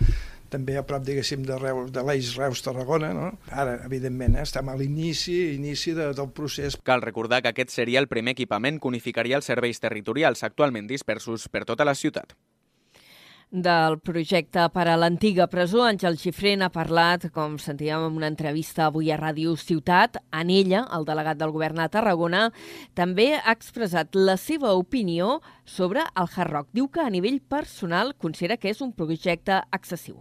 també 0.55 0.79
a 0.79 0.85
prop, 0.87 1.03
diguéssim, 1.05 1.45
de, 1.47 1.59
Reus, 1.61 1.91
de 1.95 2.03
l'Eix 2.07 2.33
Reus-Tarragona. 2.39 3.11
No? 3.15 3.29
Ara, 3.51 3.77
evidentment, 3.85 4.39
eh, 4.39 4.47
estem 4.47 4.71
a 4.71 4.77
l'inici 4.79 5.37
inici 5.55 5.95
de, 5.97 6.11
del 6.17 6.31
procés. 6.35 6.79
Cal 6.87 7.05
recordar 7.05 7.43
que 7.43 7.53
aquest 7.53 7.75
seria 7.75 8.01
el 8.03 8.11
primer 8.11 8.35
equipament 8.37 8.81
que 8.81 8.91
unificaria 8.91 9.39
els 9.39 9.51
serveis 9.51 9.83
territorials 9.83 10.43
actualment 10.47 10.89
dispersos 10.91 11.49
per 11.51 11.65
tota 11.69 11.87
la 11.87 11.95
ciutat 11.95 12.35
del 13.55 13.99
projecte 14.03 14.65
per 14.73 14.85
a 14.91 14.97
l'antiga 14.99 15.47
presó. 15.47 15.85
Àngel 15.87 16.17
Xifré 16.19 16.55
ha 16.59 16.69
parlat, 16.73 17.29
com 17.31 17.55
sentíem 17.61 18.03
en 18.09 18.17
una 18.19 18.27
entrevista 18.27 18.89
avui 18.89 19.11
a 19.11 19.17
Ràdio 19.19 19.55
Ciutat. 19.55 20.19
En 20.35 20.51
ella, 20.51 20.85
el 20.95 21.07
delegat 21.07 21.39
del 21.39 21.53
govern 21.55 21.79
a 21.79 21.87
Tarragona, 21.89 22.49
també 22.93 23.33
ha 23.37 23.55
expressat 23.55 24.15
la 24.15 24.35
seva 24.37 24.73
opinió 24.75 25.39
sobre 25.63 26.03
el 26.03 26.27
Hard 26.27 26.51
Rock. 26.51 26.69
Diu 26.73 26.89
que 26.91 27.01
a 27.01 27.09
nivell 27.09 27.39
personal 27.41 28.13
considera 28.17 28.57
que 28.57 28.69
és 28.69 28.81
un 28.81 28.91
projecte 28.93 29.63
excessiu. 29.71 30.19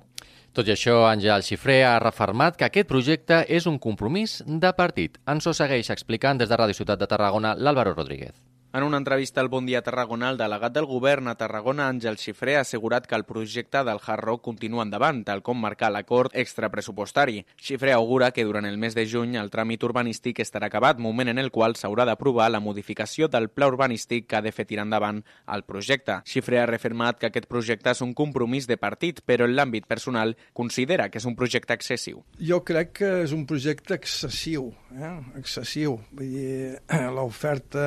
Tot 0.54 0.68
i 0.70 0.76
això, 0.76 1.02
Àngel 1.10 1.42
Xifré 1.42 1.82
ha 1.82 1.98
refermat 1.98 2.56
que 2.56 2.68
aquest 2.68 2.88
projecte 2.88 3.42
és 3.50 3.66
un 3.66 3.80
compromís 3.82 4.38
de 4.46 4.70
partit. 4.78 5.18
Ens 5.26 5.46
ho 5.46 5.52
segueix 5.52 5.90
explicant 5.90 6.38
des 6.38 6.48
de 6.48 6.56
Ràdio 6.56 6.78
Ciutat 6.78 7.02
de 7.02 7.10
Tarragona 7.10 7.56
l'Àlvaro 7.58 7.96
Rodríguez. 7.98 8.53
En 8.74 8.82
una 8.82 8.96
entrevista 8.96 9.40
al 9.40 9.48
Bon 9.48 9.64
Dia 9.64 9.82
Tarragona, 9.86 10.32
el 10.32 10.36
delegat 10.36 10.72
del 10.74 10.88
govern 10.90 11.28
a 11.30 11.36
Tarragona, 11.38 11.84
Àngel 11.86 12.16
Xifré, 12.18 12.56
ha 12.56 12.64
assegurat 12.64 13.04
que 13.06 13.14
el 13.14 13.22
projecte 13.22 13.84
del 13.86 14.00
Hard 14.02 14.24
Rock 14.24 14.40
continua 14.42 14.82
endavant, 14.82 15.20
tal 15.22 15.44
com 15.46 15.60
marca 15.62 15.92
l'acord 15.94 16.34
extrapressupostari. 16.34 17.44
Xifré 17.54 17.92
augura 17.94 18.32
que 18.34 18.42
durant 18.42 18.66
el 18.66 18.74
mes 18.82 18.96
de 18.98 19.04
juny 19.06 19.36
el 19.38 19.52
tràmit 19.54 19.86
urbanístic 19.86 20.40
estarà 20.42 20.66
acabat, 20.66 20.98
moment 20.98 21.30
en 21.30 21.38
el 21.38 21.52
qual 21.54 21.76
s'haurà 21.78 22.02
d'aprovar 22.08 22.48
la 22.50 22.58
modificació 22.58 23.28
del 23.30 23.46
pla 23.46 23.68
urbanístic 23.70 24.26
que 24.26 24.40
ha 24.40 24.42
de 24.42 24.50
fer 24.50 24.66
tirar 24.66 24.88
endavant 24.88 25.22
el 25.54 25.62
projecte. 25.62 26.18
Xifré 26.26 26.58
ha 26.58 26.66
reafirmat 26.66 27.22
que 27.22 27.30
aquest 27.30 27.46
projecte 27.46 27.94
és 27.94 28.02
un 28.02 28.10
compromís 28.10 28.66
de 28.66 28.74
partit, 28.74 29.22
però 29.22 29.46
en 29.46 29.54
l'àmbit 29.54 29.86
personal 29.86 30.34
considera 30.52 31.12
que 31.12 31.22
és 31.22 31.30
un 31.30 31.38
projecte 31.38 31.78
excessiu. 31.78 32.24
Jo 32.42 32.64
crec 32.66 32.90
que 32.98 33.14
és 33.22 33.38
un 33.38 33.46
projecte 33.46 33.94
excessiu, 33.94 34.72
eh? 34.96 35.12
excessiu. 35.40 35.98
Vull 36.14 36.32
dir, 36.34 36.98
l'oferta 37.16 37.84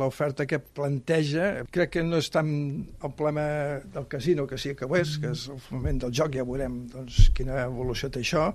l'oferta 0.00 0.46
que 0.48 0.60
planteja 0.60 1.66
crec 1.72 1.94
que 1.96 2.06
no 2.06 2.20
és 2.20 2.30
tant 2.32 2.50
el 2.50 3.14
problema 3.16 3.44
del 3.94 4.08
casino, 4.10 4.46
que 4.50 4.58
sí 4.58 4.74
que 4.78 4.88
ho 4.88 4.96
és, 4.98 5.16
que 5.22 5.34
és 5.34 5.46
el 5.52 5.60
moment 5.70 6.02
del 6.06 6.14
joc, 6.16 6.34
ja 6.38 6.46
veurem 6.46 6.82
doncs, 6.92 7.28
quina 7.36 7.64
evolució 7.66 8.10
té 8.10 8.24
això, 8.24 8.50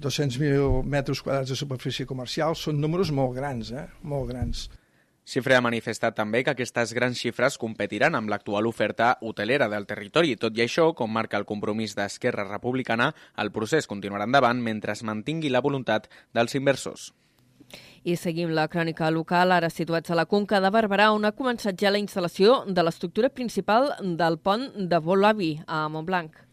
200.000 0.00 0.84
metres 0.88 1.20
quadrats 1.20 1.52
de 1.52 1.58
superfície 1.60 2.08
comercial 2.08 2.56
són 2.56 2.80
números 2.80 3.12
molt 3.12 3.36
grans, 3.36 3.72
eh? 3.76 3.86
molt 4.02 4.30
grans. 4.32 4.68
Xifre 5.30 5.54
ha 5.54 5.62
manifestat 5.62 6.16
també 6.18 6.40
que 6.42 6.50
aquestes 6.50 6.90
grans 6.96 7.20
xifres 7.22 7.54
competiran 7.62 8.16
amb 8.18 8.32
l'actual 8.32 8.66
oferta 8.66 9.12
hotelera 9.22 9.68
del 9.70 9.86
territori. 9.86 10.34
Tot 10.34 10.58
i 10.58 10.64
això, 10.64 10.88
com 10.98 11.12
marca 11.14 11.38
el 11.38 11.46
compromís 11.46 11.94
d'Esquerra 11.94 12.48
Republicana, 12.48 13.12
el 13.38 13.52
procés 13.54 13.86
continuarà 13.86 14.26
endavant 14.26 14.58
mentre 14.58 14.96
es 14.96 15.04
mantingui 15.06 15.52
la 15.54 15.62
voluntat 15.62 16.10
dels 16.34 16.58
inversors. 16.58 17.12
I 18.02 18.16
seguim 18.18 18.50
la 18.56 18.66
crònica 18.72 19.12
local, 19.14 19.54
ara 19.54 19.70
situats 19.70 20.10
a 20.10 20.18
la 20.18 20.26
Conca 20.26 20.58
de 20.58 20.74
Barberà, 20.74 21.12
on 21.14 21.28
ha 21.28 21.36
començat 21.36 21.78
ja 21.78 21.94
la 21.94 22.02
instal·lació 22.02 22.64
de 22.66 22.82
l'estructura 22.82 23.30
principal 23.30 23.92
del 24.02 24.42
pont 24.42 24.72
de 24.90 24.98
Volavi, 24.98 25.60
a 25.68 25.84
Montblanc. 25.86 26.49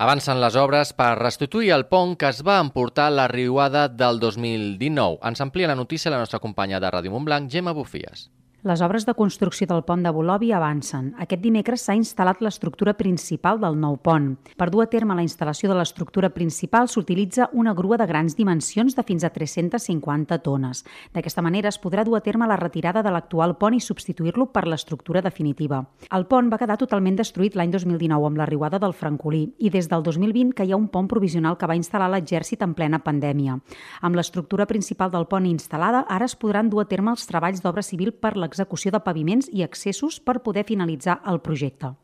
Avancen 0.00 0.38
les 0.40 0.54
obres 0.56 0.94
per 0.96 1.10
restituir 1.18 1.74
el 1.74 1.82
pont 1.90 2.14
que 2.16 2.30
es 2.32 2.38
va 2.48 2.54
emportar 2.64 3.10
la 3.12 3.26
riuada 3.28 3.82
del 3.92 4.16
2019. 4.22 5.20
Ens 5.28 5.44
amplia 5.44 5.68
la 5.68 5.76
notícia 5.76 6.08
la 6.14 6.22
nostra 6.24 6.40
companya 6.40 6.80
de 6.80 6.88
Ràdio 6.88 7.12
Montblanc, 7.12 7.52
Gemma 7.52 7.76
Bufies. 7.76 8.30
Les 8.62 8.82
obres 8.84 9.06
de 9.08 9.14
construcció 9.16 9.64
del 9.64 9.86
pont 9.88 10.02
de 10.04 10.10
Bolovi 10.12 10.50
avancen. 10.52 11.06
Aquest 11.24 11.40
dimecres 11.40 11.80
s'ha 11.80 11.94
instal·lat 11.96 12.42
l'estructura 12.44 12.92
principal 12.92 13.56
del 13.56 13.78
nou 13.80 13.94
pont. 13.96 14.34
Per 14.60 14.66
dur 14.68 14.82
a 14.84 14.86
terme 14.92 15.14
la 15.16 15.22
instal·lació 15.24 15.70
de 15.70 15.78
l'estructura 15.78 16.28
principal 16.34 16.90
s'utilitza 16.92 17.46
una 17.56 17.72
grua 17.72 17.96
de 17.96 18.04
grans 18.04 18.36
dimensions 18.36 18.92
de 18.98 19.04
fins 19.08 19.24
a 19.24 19.30
350 19.32 20.38
tones. 20.44 20.84
D'aquesta 21.14 21.40
manera 21.40 21.70
es 21.72 21.78
podrà 21.80 22.04
dur 22.04 22.18
a 22.18 22.20
terme 22.20 22.44
la 22.50 22.58
retirada 22.60 23.00
de 23.00 23.14
l'actual 23.14 23.54
pont 23.56 23.78
i 23.78 23.80
substituir-lo 23.80 24.50
per 24.52 24.66
l'estructura 24.68 25.24
definitiva. 25.24 25.80
El 26.12 26.28
pont 26.28 26.52
va 26.52 26.60
quedar 26.60 26.76
totalment 26.76 27.16
destruït 27.16 27.56
l'any 27.56 27.72
2019 27.72 28.28
amb 28.28 28.42
la 28.42 28.50
riuada 28.52 28.76
del 28.76 28.92
Francolí 28.92 29.54
i 29.56 29.72
des 29.72 29.88
del 29.88 30.04
2020 30.04 30.52
que 30.52 30.68
hi 30.68 30.76
ha 30.76 30.82
un 30.82 30.90
pont 30.92 31.08
provisional 31.08 31.56
que 31.56 31.64
va 31.64 31.78
instal·lar 31.80 32.10
l'exèrcit 32.12 32.60
en 32.60 32.76
plena 32.76 33.00
pandèmia. 33.00 33.56
Amb 34.02 34.20
l'estructura 34.20 34.68
principal 34.68 35.08
del 35.16 35.24
pont 35.32 35.48
instal·lada, 35.48 36.04
ara 36.10 36.28
es 36.28 36.36
podran 36.36 36.68
dur 36.68 36.84
a 36.84 36.88
terme 36.92 37.16
els 37.16 37.24
treballs 37.24 37.64
d'obra 37.64 37.80
civil 37.80 38.12
per 38.12 38.36
la 38.36 38.49
l'execució 38.50 38.90
de 38.92 39.02
paviments 39.06 39.48
i 39.54 39.64
accessos 39.64 40.20
per 40.20 40.40
poder 40.42 40.66
finalitzar 40.66 41.20
el 41.30 41.40
projecte. 41.40 41.94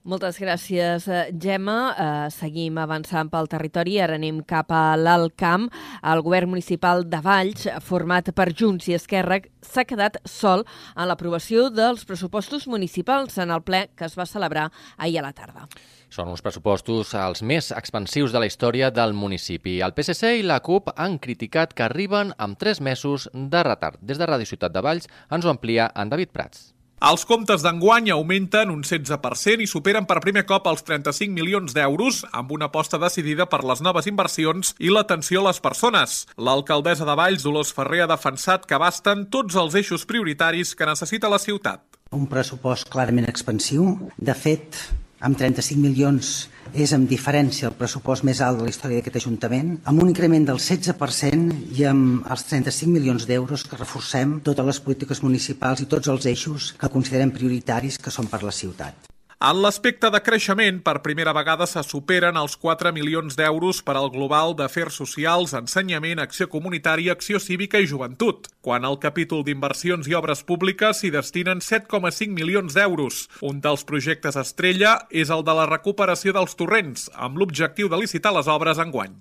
Moltes 0.00 0.38
gràcies, 0.40 1.04
eh, 1.12 1.30
Gemma. 1.36 1.92
Uh, 1.92 2.30
seguim 2.32 2.78
avançant 2.80 3.28
pel 3.28 3.50
territori. 3.52 3.98
Ara 4.00 4.14
anem 4.16 4.40
cap 4.40 4.72
a 4.72 4.96
l'Alt 4.96 5.34
Camp. 5.36 5.68
El 6.02 6.22
govern 6.24 6.48
municipal 6.48 7.04
de 7.04 7.20
Valls, 7.20 7.68
format 7.84 8.32
per 8.32 8.48
Junts 8.56 8.88
i 8.88 8.96
Esquerra, 8.96 9.42
s'ha 9.60 9.84
quedat 9.84 10.16
sol 10.24 10.64
en 10.96 11.06
l'aprovació 11.06 11.68
dels 11.68 12.06
pressupostos 12.06 12.66
municipals 12.66 13.36
en 13.36 13.50
el 13.50 13.60
ple 13.60 13.90
que 13.94 14.06
es 14.06 14.16
va 14.16 14.24
celebrar 14.24 14.70
ahir 14.96 15.18
a 15.18 15.28
la 15.28 15.34
tarda. 15.34 15.68
Són 16.10 16.26
uns 16.26 16.42
pressupostos 16.42 17.12
els 17.14 17.44
més 17.46 17.70
expansius 17.70 18.32
de 18.34 18.40
la 18.42 18.48
història 18.50 18.88
del 18.90 19.14
municipi. 19.14 19.76
El 19.78 19.94
PSC 19.94 20.40
i 20.40 20.42
la 20.42 20.58
CUP 20.58 20.90
han 20.96 21.20
criticat 21.22 21.70
que 21.70 21.84
arriben 21.86 22.32
amb 22.36 22.58
tres 22.58 22.80
mesos 22.82 23.28
de 23.32 23.62
retard. 23.62 24.00
Des 24.02 24.18
de 24.18 24.26
Ràdio 24.26 24.50
Ciutat 24.50 24.74
de 24.74 24.82
Valls 24.82 25.06
ens 25.30 25.46
ho 25.46 25.52
amplia 25.54 25.86
en 25.94 26.10
David 26.10 26.32
Prats. 26.34 26.72
Els 27.00 27.22
comptes 27.24 27.62
d'enguany 27.64 28.10
augmenten 28.12 28.72
un 28.74 28.82
16% 28.84 29.62
i 29.64 29.68
superen 29.70 30.04
per 30.04 30.18
primer 30.20 30.42
cop 30.48 30.66
els 30.68 30.82
35 30.84 31.32
milions 31.32 31.72
d'euros, 31.72 32.18
amb 32.36 32.50
una 32.52 32.66
aposta 32.68 32.98
decidida 33.00 33.46
per 33.48 33.62
les 33.64 33.80
noves 33.80 34.10
inversions 34.10 34.74
i 34.82 34.90
l'atenció 34.92 35.40
a 35.40 35.46
les 35.46 35.62
persones. 35.64 36.24
L'alcaldessa 36.36 37.06
de 37.08 37.14
Valls, 37.16 37.46
Dolors 37.46 37.70
Ferrer, 37.72 38.02
ha 38.04 38.10
defensat 38.10 38.66
que 38.68 38.82
basten 38.82 39.30
tots 39.32 39.56
els 39.56 39.78
eixos 39.80 40.04
prioritaris 40.10 40.74
que 40.74 40.90
necessita 40.90 41.30
la 41.32 41.40
ciutat. 41.40 41.86
Un 42.12 42.26
pressupost 42.28 42.90
clarament 42.92 43.30
expansiu. 43.30 43.94
De 44.18 44.34
fet, 44.36 44.82
amb 45.20 45.36
35 45.36 45.80
milions 45.80 46.30
és 46.72 46.94
amb 46.96 47.08
diferència 47.10 47.68
el 47.68 47.76
pressupost 47.76 48.24
més 48.24 48.40
alt 48.44 48.60
de 48.60 48.66
la 48.66 48.72
història 48.72 49.00
d'aquest 49.00 49.20
Ajuntament, 49.20 49.74
amb 49.90 50.02
un 50.02 50.12
increment 50.12 50.46
del 50.48 50.60
16% 50.62 51.76
i 51.76 51.86
amb 51.90 52.26
els 52.30 52.46
35 52.48 52.94
milions 52.94 53.28
d'euros 53.28 53.66
que 53.68 53.80
reforcem 53.80 54.38
totes 54.46 54.72
les 54.72 54.82
polítiques 54.84 55.22
municipals 55.26 55.84
i 55.84 55.90
tots 55.90 56.08
els 56.08 56.28
eixos 56.30 56.72
que 56.80 56.92
considerem 56.96 57.34
prioritaris 57.36 57.98
que 58.00 58.14
són 58.14 58.30
per 58.32 58.44
la 58.46 58.54
ciutat. 58.54 59.09
En 59.40 59.56
l'aspecte 59.64 60.10
de 60.12 60.18
creixement, 60.20 60.82
per 60.84 61.00
primera 61.00 61.32
vegada 61.32 61.64
se 61.64 61.80
superen 61.80 62.36
els 62.36 62.58
4 62.60 62.90
milions 62.92 63.38
d'euros 63.38 63.78
per 63.80 63.94
al 63.96 64.10
global 64.12 64.52
d'afers 64.58 64.98
socials, 65.00 65.54
ensenyament, 65.56 66.20
acció 66.20 66.44
comunitària, 66.52 67.14
acció 67.16 67.40
cívica 67.40 67.80
i 67.80 67.88
joventut, 67.88 68.50
quan 68.60 68.84
al 68.84 68.98
capítol 69.00 69.40
d'inversions 69.46 70.12
i 70.12 70.18
obres 70.20 70.44
públiques 70.44 71.00
s'hi 71.00 71.14
destinen 71.16 71.64
7,5 71.64 72.36
milions 72.36 72.76
d'euros. 72.76 73.22
Un 73.40 73.64
dels 73.64 73.86
projectes 73.88 74.36
estrella 74.36 74.98
és 75.08 75.32
el 75.32 75.40
de 75.48 75.56
la 75.56 75.64
recuperació 75.72 76.36
dels 76.36 76.52
torrents, 76.60 77.08
amb 77.16 77.40
l'objectiu 77.40 77.88
de 77.88 78.04
licitar 78.04 78.36
les 78.36 78.44
obres 78.58 78.76
enguany. 78.76 79.16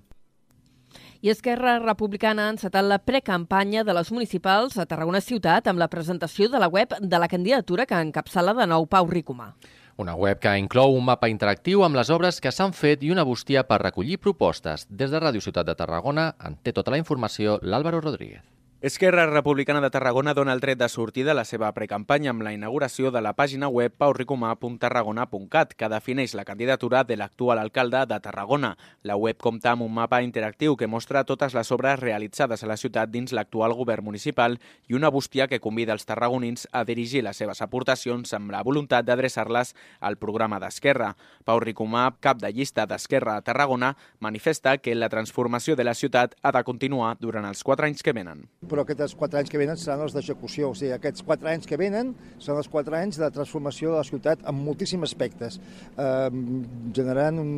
I 1.23 1.31
Esquerra 1.31 1.79
Republicana 1.79 2.49
ha 2.49 2.57
encetat 2.57 2.83
la 2.83 2.99
precampanya 2.99 3.87
de 3.87 3.95
les 3.95 4.11
municipals 4.11 4.75
a 4.75 4.83
Tarragona 4.83 5.23
Ciutat 5.23 5.71
amb 5.71 5.79
la 5.79 5.87
presentació 5.87 6.51
de 6.51 6.59
la 6.59 6.67
web 6.67 6.99
de 6.99 7.19
la 7.19 7.31
candidatura 7.31 7.87
que 7.87 8.07
encapçala 8.07 8.51
de 8.55 8.67
nou 8.67 8.83
Pau 8.91 9.07
Ricomà. 9.07 9.53
Una 9.99 10.13
web 10.15 10.39
que 10.39 10.51
inclou 10.55 10.93
un 10.95 11.03
mapa 11.03 11.27
interactiu 11.27 11.81
amb 11.83 11.97
les 11.99 12.07
obres 12.15 12.37
que 12.43 12.53
s'han 12.55 12.71
fet 12.77 13.01
i 13.03 13.09
una 13.11 13.25
bústia 13.27 13.65
per 13.67 13.81
recollir 13.81 14.21
propostes. 14.23 14.85
Des 15.01 15.11
de 15.11 15.19
Ràdio 15.19 15.43
Ciutat 15.43 15.67
de 15.67 15.75
Tarragona 15.81 16.29
en 16.47 16.55
té 16.63 16.71
tota 16.77 16.95
la 16.95 17.01
informació 17.01 17.57
l'Àlvaro 17.59 17.99
Rodríguez. 18.05 18.58
Esquerra 18.81 19.25
Republicana 19.25 19.81
de 19.81 19.89
Tarragona 19.89 20.33
dona 20.33 20.53
el 20.53 20.61
tret 20.63 20.77
de 20.79 20.87
sortida 20.87 21.33
a 21.33 21.35
la 21.35 21.43
seva 21.43 21.67
precampanya 21.75 22.29
amb 22.31 22.45
la 22.45 22.53
inauguració 22.55 23.09
de 23.11 23.19
la 23.19 23.33
pàgina 23.35 23.67
web 23.67 23.91
pauricomà.tarragona.cat, 23.99 25.73
que 25.75 25.89
defineix 25.91 26.31
la 26.31 26.45
candidatura 26.47 27.01
de 27.03 27.17
l'actual 27.19 27.59
alcalde 27.59 28.05
de 28.07 28.19
Tarragona. 28.23 28.77
La 29.03 29.17
web 29.19 29.35
compta 29.35 29.73
amb 29.73 29.83
un 29.83 29.91
mapa 29.93 30.21
interactiu 30.23 30.77
que 30.79 30.87
mostra 30.87 31.25
totes 31.27 31.57
les 31.59 31.71
obres 31.75 31.99
realitzades 31.99 32.63
a 32.63 32.69
la 32.71 32.77
ciutat 32.79 33.11
dins 33.11 33.33
l'actual 33.35 33.75
govern 33.75 34.05
municipal 34.07 34.55
i 34.87 34.95
una 34.95 35.11
bústia 35.11 35.49
que 35.49 35.59
convida 35.59 35.91
els 35.91 36.07
tarragonins 36.07 36.65
a 36.71 36.85
dirigir 36.87 37.25
les 37.27 37.35
seves 37.35 37.59
aportacions 37.59 38.31
amb 38.31 38.55
la 38.55 38.63
voluntat 38.63 39.03
d'adreçar-les 39.03 39.75
al 39.99 40.15
programa 40.15 40.61
d'Esquerra. 40.63 41.17
Pau 41.43 41.59
Ricomà, 41.59 42.13
cap 42.21 42.39
de 42.39 42.53
llista 42.55 42.87
d'Esquerra 42.87 43.35
a 43.35 43.43
Tarragona, 43.43 43.97
manifesta 44.21 44.77
que 44.77 44.95
la 44.95 45.11
transformació 45.11 45.75
de 45.75 45.83
la 45.83 45.99
ciutat 45.99 46.39
ha 46.41 46.55
de 46.55 46.63
continuar 46.63 47.17
durant 47.19 47.43
els 47.43 47.67
quatre 47.67 47.91
anys 47.91 48.07
que 48.07 48.15
venen 48.15 48.47
però 48.69 48.85
aquests 48.85 49.15
quatre 49.19 49.41
anys 49.41 49.51
que 49.51 49.59
venen 49.61 49.79
seran 49.79 50.03
els 50.05 50.15
d'execució. 50.15 50.71
O 50.71 50.77
sigui, 50.77 50.93
aquests 50.95 51.25
quatre 51.25 51.51
anys 51.51 51.67
que 51.69 51.79
venen 51.79 52.13
són 52.37 52.59
els 52.61 52.69
quatre 52.71 52.97
anys 52.99 53.19
de 53.21 53.29
transformació 53.35 53.93
de 53.93 53.99
la 53.99 54.07
ciutat 54.07 54.45
en 54.47 54.59
moltíssims 54.59 55.09
aspectes, 55.09 55.59
eh, 55.97 56.29
generant 56.95 57.41
un, 57.41 57.51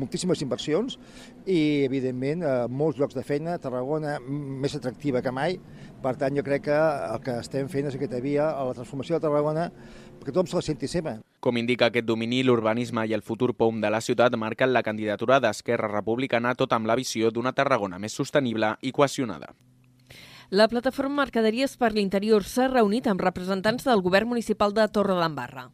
moltíssimes 0.00 0.42
inversions 0.44 0.98
i, 1.44 1.84
evidentment, 1.84 2.42
eh, 2.42 2.56
molts 2.68 2.98
llocs 3.00 3.16
de 3.18 3.26
feina, 3.26 3.58
Tarragona 3.62 4.18
més 4.24 4.74
atractiva 4.78 5.22
que 5.22 5.34
mai. 5.34 5.58
Per 6.02 6.14
tant, 6.16 6.34
jo 6.36 6.44
crec 6.46 6.68
que 6.68 6.76
el 6.78 7.22
que 7.24 7.40
estem 7.42 7.68
fent 7.70 7.88
és 7.90 7.96
aquesta 7.98 8.20
via 8.22 8.52
a 8.52 8.68
la 8.68 8.76
transformació 8.76 9.18
de 9.18 9.26
Tarragona 9.26 9.70
perquè 10.18 10.32
tothom 10.34 10.50
se 10.50 10.58
la 10.58 10.62
senti 10.66 10.88
seva. 10.90 11.16
Com 11.40 11.56
indica 11.60 11.88
aquest 11.88 12.06
domini, 12.06 12.42
l'urbanisme 12.42 13.04
i 13.06 13.14
el 13.14 13.22
futur 13.22 13.52
POM 13.54 13.80
de 13.80 13.90
la 13.90 14.02
ciutat 14.02 14.34
marquen 14.36 14.72
la 14.74 14.82
candidatura 14.82 15.38
d'Esquerra 15.40 15.90
Republicana 15.92 16.54
tot 16.58 16.74
amb 16.74 16.90
la 16.90 16.98
visió 16.98 17.30
d'una 17.30 17.54
Tarragona 17.54 17.98
més 18.02 18.16
sostenible 18.18 18.74
i 18.82 18.92
cohesionada. 18.92 19.54
La 20.50 20.64
plataforma 20.64 21.26
Mercaderies 21.26 21.74
per 21.76 21.90
l'Interior 21.92 22.40
s'ha 22.48 22.70
reunit 22.70 23.04
amb 23.10 23.20
representants 23.20 23.84
del 23.84 24.00
govern 24.00 24.30
municipal 24.30 24.72
de 24.72 24.86
Torredembarra. 24.88 25.66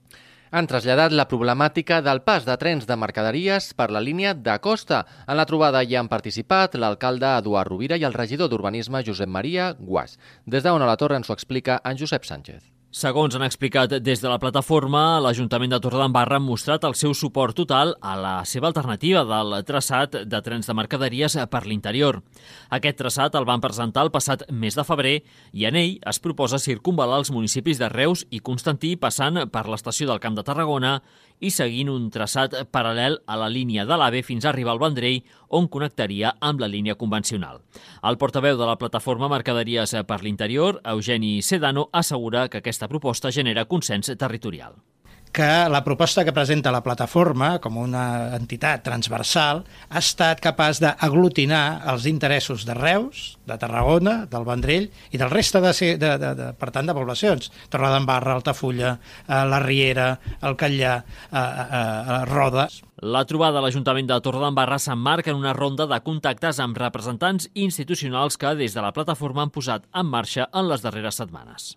Han 0.50 0.66
traslladat 0.66 1.14
la 1.14 1.28
problemàtica 1.30 2.00
del 2.02 2.24
pas 2.26 2.42
de 2.42 2.56
trens 2.58 2.82
de 2.90 2.96
mercaderies 2.98 3.70
per 3.78 3.88
la 3.94 4.02
línia 4.02 4.34
de 4.34 4.58
costa. 4.58 5.04
En 5.28 5.38
la 5.38 5.46
trobada 5.46 5.82
hi 5.86 5.94
han 5.94 6.10
participat 6.10 6.74
l'alcalde 6.74 7.36
Eduard 7.38 7.70
Rovira 7.70 7.98
i 8.02 8.06
el 8.10 8.18
regidor 8.18 8.50
d'Urbanisme 8.50 9.06
Josep 9.06 9.30
Maria 9.30 9.72
Guas. 9.78 10.18
Des 10.44 10.66
d'on 10.66 10.82
a 10.82 10.90
la 10.90 10.98
Torre 10.98 11.22
ens 11.22 11.30
ho 11.30 11.38
explica 11.38 11.78
en 11.84 11.98
Josep 11.98 12.26
Sánchez. 12.26 12.73
Segons 12.94 13.34
han 13.34 13.42
explicat 13.42 13.90
des 14.06 14.20
de 14.22 14.28
la 14.30 14.36
plataforma, 14.38 15.18
l'Ajuntament 15.18 15.72
de 15.72 15.80
Torredembarra 15.82 16.38
ha 16.38 16.42
mostrat 16.42 16.84
el 16.86 16.92
seu 16.94 17.10
suport 17.18 17.56
total 17.58 17.96
a 17.98 18.12
la 18.14 18.34
seva 18.46 18.68
alternativa 18.70 19.24
del 19.26 19.56
traçat 19.66 20.14
de 20.30 20.40
trens 20.46 20.70
de 20.70 20.76
mercaderies 20.78 21.34
per 21.50 21.64
l'interior. 21.66 22.20
Aquest 22.70 23.00
traçat 23.02 23.34
el 23.34 23.48
van 23.50 23.64
presentar 23.64 24.04
el 24.06 24.12
passat 24.14 24.46
mes 24.46 24.78
de 24.78 24.86
febrer 24.86 25.16
i 25.50 25.66
en 25.66 25.74
ell 25.80 25.96
es 26.06 26.22
proposa 26.22 26.62
circunvalar 26.62 27.18
els 27.24 27.34
municipis 27.34 27.82
de 27.82 27.90
Reus 27.90 28.28
i 28.30 28.38
Constantí 28.38 28.94
passant 28.94 29.42
per 29.50 29.66
l'estació 29.66 30.06
del 30.12 30.22
Camp 30.22 30.38
de 30.38 30.46
Tarragona 30.46 31.00
i 31.40 31.50
seguint 31.50 31.90
un 31.92 32.08
traçat 32.14 32.56
paral·lel 32.74 33.18
a 33.26 33.36
la 33.40 33.50
línia 33.50 33.84
de 33.88 33.98
l'AVE 33.98 34.22
fins 34.22 34.44
a 34.44 34.52
arribar 34.52 34.74
al 34.74 34.82
Vendrell, 34.82 35.20
on 35.48 35.68
connectaria 35.68 36.34
amb 36.40 36.60
la 36.62 36.70
línia 36.70 36.94
convencional. 36.94 37.60
El 38.02 38.18
portaveu 38.18 38.58
de 38.58 38.66
la 38.70 38.78
plataforma 38.78 39.28
Mercaderies 39.28 39.96
per 40.06 40.22
l'Interior, 40.22 40.80
Eugeni 40.84 41.40
Sedano, 41.42 41.88
assegura 41.92 42.48
que 42.48 42.62
aquesta 42.62 42.88
proposta 42.88 43.32
genera 43.32 43.66
consens 43.66 44.12
territorial. 44.18 44.78
Que 45.34 45.68
la 45.68 45.82
proposta 45.82 46.24
que 46.24 46.32
presenta 46.32 46.70
la 46.70 46.84
plataforma, 46.84 47.58
com 47.58 47.80
una 47.82 48.36
entitat 48.36 48.84
transversal, 48.86 49.64
ha 49.90 49.98
estat 49.98 50.38
capaç 50.38 50.78
d'aglutinar 50.84 51.82
els 51.90 52.06
interessos 52.06 52.62
de 52.68 52.76
Reus, 52.78 53.24
de 53.42 53.56
Tarragona, 53.58 54.14
del 54.30 54.46
Vendrell 54.46 54.86
i 55.10 55.18
del 55.18 55.34
reste 55.34 55.58
de, 55.64 55.74
de, 55.98 56.12
de, 56.22 56.30
de 56.38 56.48
per 56.54 56.70
tant, 56.70 56.86
de 56.86 56.94
poblacions. 56.94 57.50
Torredembarra, 57.68 58.38
Altafulla, 58.38 58.94
eh, 59.26 59.42
la 59.50 59.60
Riera, 59.66 60.08
el 60.40 60.54
Catllà, 60.54 60.96
eh, 61.02 61.36
eh, 61.36 61.68
eh, 61.74 62.24
Rodes. 62.30 62.84
La 63.02 63.26
trobada 63.26 63.58
a 63.58 63.66
l'Ajuntament 63.66 64.06
de 64.06 64.22
Torredembarra 64.22 64.78
s'emmarca 64.78 65.34
en 65.34 65.42
una 65.42 65.52
ronda 65.52 65.90
de 65.90 65.98
contactes 66.06 66.62
amb 66.62 66.78
representants 66.78 67.50
institucionals 67.58 68.38
que 68.38 68.54
des 68.54 68.78
de 68.78 68.86
la 68.86 68.94
plataforma 68.94 69.42
han 69.42 69.50
posat 69.50 69.90
en 69.90 70.06
marxa 70.06 70.46
en 70.54 70.70
les 70.70 70.86
darreres 70.86 71.18
setmanes. 71.18 71.74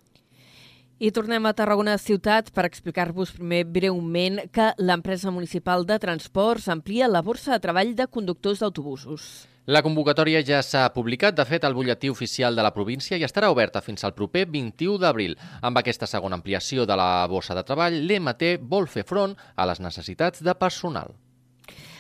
I 0.98 1.12
tornem 1.14 1.46
a 1.46 1.52
Tarragona 1.54 1.94
ciutat 2.02 2.48
per 2.50 2.64
explicar-vos 2.66 3.36
primer 3.36 3.60
breument 3.70 4.40
que 4.50 4.72
l'empresa 4.82 5.30
municipal 5.30 5.84
de 5.86 6.00
transports 6.02 6.66
amplia 6.74 7.06
la 7.06 7.22
borsa 7.22 7.52
de 7.54 7.62
treball 7.62 7.92
de 7.94 8.08
conductors 8.10 8.64
d'autobusos. 8.64 9.46
La 9.70 9.84
convocatòria 9.86 10.42
ja 10.42 10.64
s'ha 10.66 10.88
publicat, 10.96 11.36
de 11.38 11.46
fet, 11.46 11.68
al 11.68 11.76
butlletí 11.78 12.10
oficial 12.10 12.58
de 12.58 12.66
la 12.66 12.74
província 12.74 13.20
i 13.20 13.26
estarà 13.28 13.52
oberta 13.54 13.84
fins 13.86 14.02
al 14.08 14.16
proper 14.18 14.48
21 14.50 14.98
d'abril. 15.04 15.38
Amb 15.62 15.78
aquesta 15.78 16.10
segona 16.10 16.40
ampliació 16.40 16.88
de 16.90 16.98
la 16.98 17.28
borsa 17.30 17.54
de 17.54 17.66
treball, 17.68 18.00
l'EMT 18.08 18.66
vol 18.66 18.90
fer 18.90 19.06
front 19.06 19.38
a 19.56 19.70
les 19.70 19.84
necessitats 19.84 20.42
de 20.42 20.58
personal. 20.58 21.14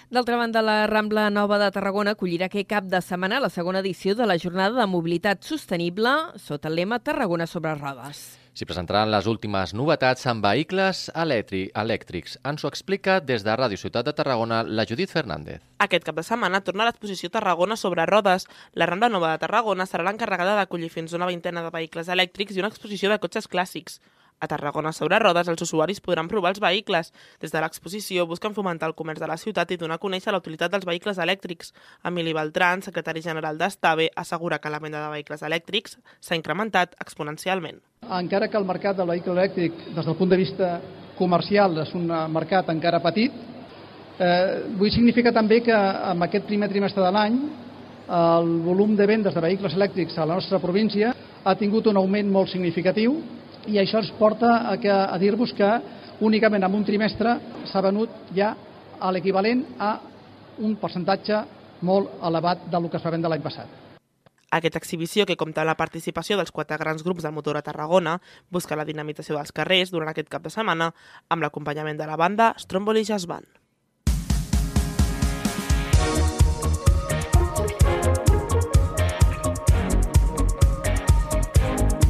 D'altra 0.09 0.41
banda, 0.41 0.65
la 0.65 0.87
Rambla 0.87 1.27
Nova 1.29 1.61
de 1.61 1.69
Tarragona 1.75 2.15
acollirà 2.17 2.49
aquest 2.49 2.71
cap 2.71 2.89
de 2.89 3.03
setmana 3.03 3.43
la 3.43 3.53
segona 3.53 3.85
edició 3.85 4.17
de 4.17 4.25
la 4.25 4.39
Jornada 4.41 4.79
de 4.79 4.89
Mobilitat 4.89 5.45
Sostenible 5.45 6.17
sota 6.41 6.71
el 6.71 6.79
lema 6.81 6.97
Tarragona 6.97 7.45
sobre 7.45 7.75
rodes. 7.75 8.46
S'hi 8.57 8.65
presentaran 8.65 9.11
les 9.13 9.27
últimes 9.29 9.69
novetats 9.77 10.25
amb 10.31 10.41
vehicles 10.41 11.03
elèctrics. 11.13 12.39
Ens 12.49 12.63
ho 12.65 12.71
explica 12.73 13.19
des 13.21 13.43
de 13.45 13.53
Ràdio 13.53 13.77
Ciutat 13.77 14.07
de 14.07 14.15
Tarragona 14.17 14.63
la 14.65 14.85
Judit 14.89 15.13
Fernández. 15.13 15.61
Aquest 15.85 16.07
cap 16.07 16.17
de 16.17 16.23
setmana 16.25 16.63
torna 16.65 16.87
l'exposició 16.87 17.29
Tarragona 17.29 17.77
sobre 17.77 18.07
rodes. 18.09 18.47
La 18.73 18.87
Rambla 18.89 19.11
Nova 19.13 19.35
de 19.35 19.43
Tarragona 19.45 19.85
serà 19.85 20.07
l'encarregada 20.07 20.55
d'acollir 20.57 20.89
fins 20.89 21.13
a 21.13 21.19
una 21.21 21.29
vintena 21.29 21.61
de 21.61 21.69
vehicles 21.75 22.09
elèctrics 22.09 22.57
i 22.57 22.63
una 22.63 22.71
exposició 22.73 23.13
de 23.13 23.19
cotxes 23.21 23.45
clàssics. 23.45 23.99
A 24.39 24.47
Tarragona 24.47 24.91
sobre 24.93 25.17
rodes, 25.17 25.47
els 25.49 25.63
usuaris 25.65 25.99
podran 26.03 26.27
provar 26.29 26.51
els 26.53 26.61
vehicles. 26.61 27.09
Des 27.41 27.53
de 27.53 27.61
l'exposició 27.61 28.27
busquen 28.29 28.53
fomentar 28.53 28.89
el 28.91 28.93
comerç 28.93 29.23
de 29.23 29.29
la 29.29 29.37
ciutat 29.41 29.71
i 29.73 29.77
donar 29.81 29.97
a 29.97 30.03
conèixer 30.03 30.29
la 30.33 30.37
utilitat 30.37 30.71
dels 30.71 30.85
vehicles 30.85 31.17
elèctrics. 31.17 31.73
Emili 32.05 32.35
Beltran, 32.37 32.83
secretari 32.85 33.23
general 33.25 33.57
d'Estave, 33.57 34.11
assegura 34.15 34.59
que 34.61 34.69
la 34.69 34.79
venda 34.83 35.01
de 35.01 35.09
vehicles 35.15 35.41
elèctrics 35.41 35.97
s'ha 36.21 36.37
incrementat 36.37 36.93
exponencialment. 37.01 37.81
Encara 38.05 38.47
que 38.47 38.57
el 38.61 38.67
mercat 38.69 38.99
del 38.99 39.09
vehicle 39.09 39.33
elèctric, 39.33 39.79
des 39.95 40.05
del 40.05 40.17
punt 40.19 40.29
de 40.29 40.37
vista 40.37 40.69
comercial, 41.17 41.79
és 41.81 41.95
un 41.97 42.05
mercat 42.29 42.69
encara 42.69 43.01
petit, 43.01 43.33
eh, 44.19 44.69
vull 44.77 44.93
significar 44.93 45.33
també 45.33 45.63
que 45.65 45.73
en 45.73 46.21
aquest 46.21 46.45
primer 46.45 46.69
trimestre 46.69 47.01
de 47.01 47.11
l'any 47.11 47.39
el 48.07 48.61
volum 48.63 48.95
de 48.95 49.05
vendes 49.05 49.33
de 49.33 49.41
vehicles 49.41 49.73
elèctrics 49.73 50.17
a 50.17 50.25
la 50.25 50.35
nostra 50.35 50.59
província 50.59 51.13
ha 51.43 51.55
tingut 51.55 51.87
un 51.87 51.97
augment 51.97 52.29
molt 52.31 52.49
significatiu 52.49 53.17
i 53.67 53.79
això 53.81 54.01
ens 54.01 54.11
porta 54.19 54.69
a, 54.71 54.77
que, 54.81 54.91
a 54.91 55.17
dir-vos 55.21 55.53
que 55.57 55.69
únicament 56.25 56.63
en 56.63 56.75
un 56.75 56.85
trimestre 56.87 57.35
s'ha 57.69 57.83
venut 57.85 58.31
ja 58.35 58.53
a 58.99 59.11
l'equivalent 59.13 59.63
a 59.79 59.97
un 60.63 60.77
percentatge 60.81 61.43
molt 61.85 62.23
elevat 62.25 62.65
del 62.71 62.89
que 62.89 62.97
es 62.97 63.05
va 63.05 63.13
vendre 63.13 63.29
l'any 63.29 63.43
passat. 63.43 63.67
Aquesta 64.49 64.79
exhibició, 64.79 65.25
que 65.27 65.35
compta 65.35 65.61
amb 65.61 65.73
la 65.73 65.75
participació 65.75 66.37
dels 66.39 66.53
quatre 66.55 66.77
grans 66.79 67.03
grups 67.03 67.25
del 67.25 67.35
motor 67.35 67.57
a 67.59 67.61
Tarragona, 67.61 68.15
busca 68.49 68.77
la 68.79 68.87
dinamització 68.87 69.35
dels 69.35 69.51
carrers 69.51 69.91
durant 69.91 70.09
aquest 70.09 70.31
cap 70.31 70.41
de 70.41 70.53
setmana 70.53 70.93
amb 71.29 71.43
l'acompanyament 71.43 71.99
de 71.99 72.07
la 72.07 72.15
banda 72.15 72.53
Stromboli 72.57 73.03
Jazz 73.03 73.27
Band. 73.27 73.66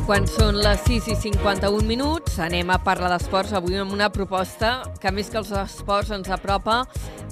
Quan 0.07 0.23
són 0.23 0.55
les 0.63 0.85
6 0.87 1.09
i 1.11 1.15
51 1.19 1.83
minuts, 1.83 2.37
anem 2.39 2.69
a 2.71 2.77
parlar 2.79 3.09
d'esports 3.11 3.51
avui 3.57 3.75
amb 3.75 3.91
una 3.91 4.07
proposta 4.07 4.69
que 5.03 5.11
més 5.11 5.27
que 5.27 5.35
els 5.41 5.49
esports 5.51 6.13
ens 6.15 6.29
apropa 6.31 6.77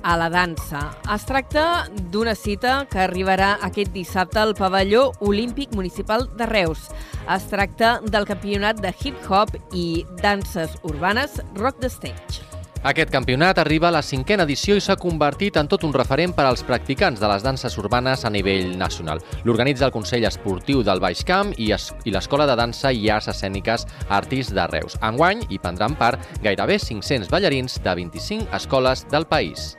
a 0.03 0.15
la 0.19 0.27
dansa. 0.33 0.81
Es 1.15 1.23
tracta 1.23 1.85
d'una 2.11 2.33
cita 2.35 2.81
que 2.91 2.99
arribarà 2.99 3.53
aquest 3.63 3.93
dissabte 3.95 4.41
al 4.41 4.51
pavelló 4.59 5.05
olímpic 5.23 5.71
municipal 5.71 6.27
de 6.35 6.49
Reus. 6.51 6.89
Es 7.31 7.47
tracta 7.47 8.01
del 8.03 8.27
campionat 8.27 8.83
de 8.83 8.91
hip-hop 8.91 9.55
i 9.71 10.03
danses 10.19 10.75
urbanes 10.83 11.39
Rock 11.55 11.79
the 11.79 11.93
Stage. 11.95 12.54
Aquest 12.85 13.09
campionat 13.09 13.57
arriba 13.57 13.87
a 13.87 13.93
la 13.95 14.03
cinquena 14.05 14.43
edició 14.45 14.75
i 14.77 14.81
s'ha 14.85 14.93
convertit 15.01 15.55
en 15.57 15.65
tot 15.65 15.81
un 15.87 15.93
referent 15.95 16.35
per 16.37 16.43
als 16.45 16.61
practicants 16.67 17.17
de 17.17 17.29
les 17.31 17.41
danses 17.41 17.79
urbanes 17.81 18.27
a 18.27 18.29
nivell 18.29 18.75
nacional. 18.77 19.23
L'organitza 19.43 19.87
el 19.87 19.93
Consell 19.95 20.27
Esportiu 20.29 20.83
del 20.85 21.01
Baix 21.01 21.23
Camp 21.25 21.55
i, 21.57 21.71
es 21.73 21.87
i 22.05 22.13
l'Escola 22.13 22.45
de 22.45 22.53
Dansa 22.59 22.91
i 22.93 23.09
Arts 23.09 23.31
Escèniques 23.33 23.87
Artis 24.19 24.53
de 24.53 24.67
Reus. 24.69 24.99
Enguany 25.01 25.41
hi 25.49 25.57
prendran 25.57 25.97
part 25.97 26.29
gairebé 26.45 26.77
500 26.77 27.33
ballarins 27.33 27.81
de 27.81 27.97
25 28.03 28.53
escoles 28.53 29.07
del 29.09 29.25
país. 29.33 29.73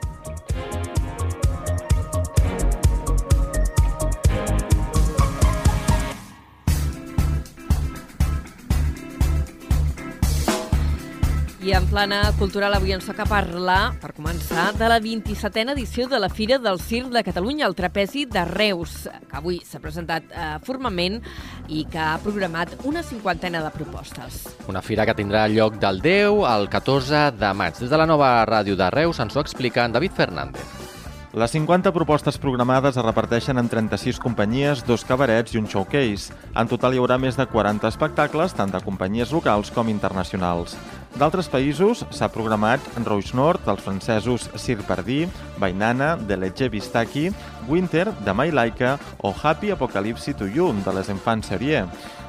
I 11.67 11.73
en 11.75 11.83
plana 11.89 12.21
cultural 12.39 12.71
avui 12.77 12.93
ens 12.95 13.03
toca 13.03 13.25
parlar, 13.27 13.97
per 13.99 14.13
començar, 14.15 14.69
de 14.79 14.87
la 14.87 15.01
27a 15.03 15.73
edició 15.73 16.05
de 16.07 16.15
la 16.23 16.29
Fira 16.31 16.55
del 16.63 16.79
Circ 16.79 17.09
de 17.11 17.25
Catalunya, 17.27 17.65
el 17.67 17.75
Trapezi 17.75 18.23
de 18.23 18.45
Reus, 18.47 18.93
que 19.11 19.35
avui 19.35 19.59
s'ha 19.67 19.81
presentat 19.83 20.31
eh, 20.31 20.47
formalment 20.63 21.19
i 21.67 21.83
que 21.91 21.99
ha 21.99 22.15
programat 22.23 22.77
una 22.87 23.03
cinquantena 23.03 23.65
de 23.65 23.75
propostes. 23.75 24.45
Una 24.71 24.79
fira 24.79 25.03
que 25.03 25.19
tindrà 25.19 25.43
lloc 25.51 25.75
del 25.83 25.99
10 25.99 26.45
al 26.47 26.69
14 26.71 27.33
de 27.35 27.53
maig. 27.59 27.75
Des 27.83 27.91
de 27.91 27.99
la 27.99 28.07
nova 28.07 28.37
ràdio 28.47 28.79
de 28.79 28.87
Reus 28.95 29.19
ens 29.19 29.35
ho 29.35 29.43
explica 29.43 29.83
en 29.83 29.99
David 29.99 30.15
Fernández. 30.15 30.63
Les 31.37 31.51
50 31.51 31.91
propostes 31.93 32.39
programades 32.41 32.95
es 32.95 33.03
reparteixen 33.03 33.59
en 33.59 33.67
36 33.69 34.17
companyies, 34.23 34.85
dos 34.87 35.03
cabarets 35.05 35.51
i 35.53 35.59
un 35.59 35.67
showcase. 35.67 36.31
En 36.55 36.71
total 36.71 36.95
hi 36.95 37.03
haurà 37.03 37.19
més 37.21 37.35
de 37.35 37.45
40 37.45 37.91
espectacles, 37.91 38.55
tant 38.55 38.71
de 38.71 38.81
companyies 38.81 39.35
locals 39.35 39.69
com 39.75 39.91
internacionals. 39.91 40.79
D'altres 41.17 41.47
països 41.49 42.03
s'ha 42.13 42.27
programat 42.29 42.83
Rouge 43.01 43.33
Nord, 43.33 43.63
dels 43.65 43.81
francesos 43.81 44.43
Sir 44.53 44.77
Pardí, 44.85 45.23
Bainana, 45.57 46.11
de 46.15 46.37
Letge 46.37 46.67
Vistaki, 46.69 47.31
Winter, 47.67 48.11
de 48.21 48.35
My 48.37 48.53
Laika 48.53 48.99
o 49.25 49.33
Happy 49.33 49.71
Apocalypse 49.73 50.35
to 50.37 50.45
You, 50.45 50.69
de 50.85 50.93
les 50.93 51.09
Enfants 51.09 51.49
Serie. 51.49 51.87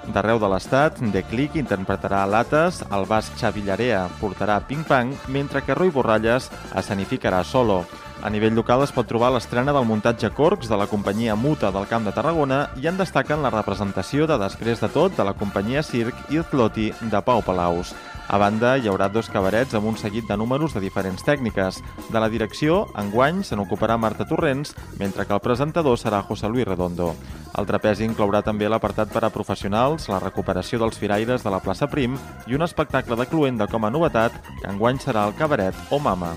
D'arreu 0.09 0.41
de 0.41 0.49
l'estat, 0.49 0.97
The 1.13 1.21
Click 1.29 1.61
interpretarà 1.61 2.25
Lates, 2.25 2.81
el 2.89 3.05
basc 3.05 3.37
Xavi 3.37 3.67
Llarea 3.69 4.07
portarà 4.23 4.63
Ping 4.65 4.89
Pang, 4.89 5.13
mentre 5.29 5.61
que 5.61 5.77
Roy 5.77 5.93
Borralles 5.93 6.49
escenificarà 6.73 7.45
Solo. 7.45 7.83
A 8.19 8.31
nivell 8.35 8.57
local 8.59 8.83
es 8.83 8.91
pot 8.91 9.07
trobar 9.07 9.29
l'estrena 9.31 9.71
del 9.73 9.87
muntatge 9.87 10.33
Corcs 10.35 10.67
de 10.67 10.77
la 10.77 10.89
companyia 10.91 11.37
Muta 11.39 11.71
del 11.71 11.87
Camp 11.87 12.03
de 12.05 12.13
Tarragona 12.13 12.65
i 12.83 12.89
en 12.91 12.99
destaquen 12.99 13.45
la 13.45 13.53
representació 13.55 14.27
de 14.27 14.41
Després 14.43 14.83
de 14.83 14.89
tot 14.91 15.15
de 15.15 15.27
la 15.27 15.37
companyia 15.39 15.85
Circ 15.87 16.33
i 16.35 16.43
Zloti 16.51 16.91
de 16.99 17.21
Pau 17.23 17.45
Palaus. 17.47 17.95
A 18.29 18.37
banda, 18.37 18.75
hi 18.77 18.91
haurà 18.91 19.07
dos 19.09 19.31
cabarets 19.31 19.73
amb 19.79 19.87
un 19.89 19.97
seguit 19.97 20.27
de 20.29 20.37
números 20.37 20.75
de 20.75 20.83
diferents 20.83 21.23
tècniques. 21.25 21.79
De 22.11 22.19
la 22.21 22.29
direcció, 22.29 22.83
enguany, 22.99 23.41
se 23.47 23.57
n'ocuparà 23.57 23.97
Marta 23.97 24.27
Torrents, 24.29 24.75
mentre 24.99 25.25
que 25.25 25.33
el 25.39 25.41
presentador 25.41 25.97
serà 25.97 26.21
José 26.27 26.51
Luis 26.51 26.67
Redondo. 26.67 27.15
El 27.57 27.71
trapezi 27.71 28.05
inclourà 28.05 28.43
també 28.43 28.69
l'apartat 28.69 29.15
per 29.15 29.25
a 29.25 29.33
professionals, 29.33 30.11
la 30.11 30.21
recuperació 30.21 30.83
dels 30.83 30.99
firaires 30.99 31.47
de 31.47 31.55
la 31.55 31.63
plaça 31.65 31.89
Prim 31.89 32.19
i 32.47 32.59
un 32.59 32.67
espectacle 32.67 33.17
de 33.17 33.31
cluenda 33.31 33.71
com 33.71 33.87
a 33.87 33.95
novetat, 33.95 34.37
que 34.61 34.69
enguany 34.69 35.01
serà 35.01 35.25
el 35.31 35.39
cabaret 35.39 35.89
o 35.89 36.03
mama. 36.03 36.35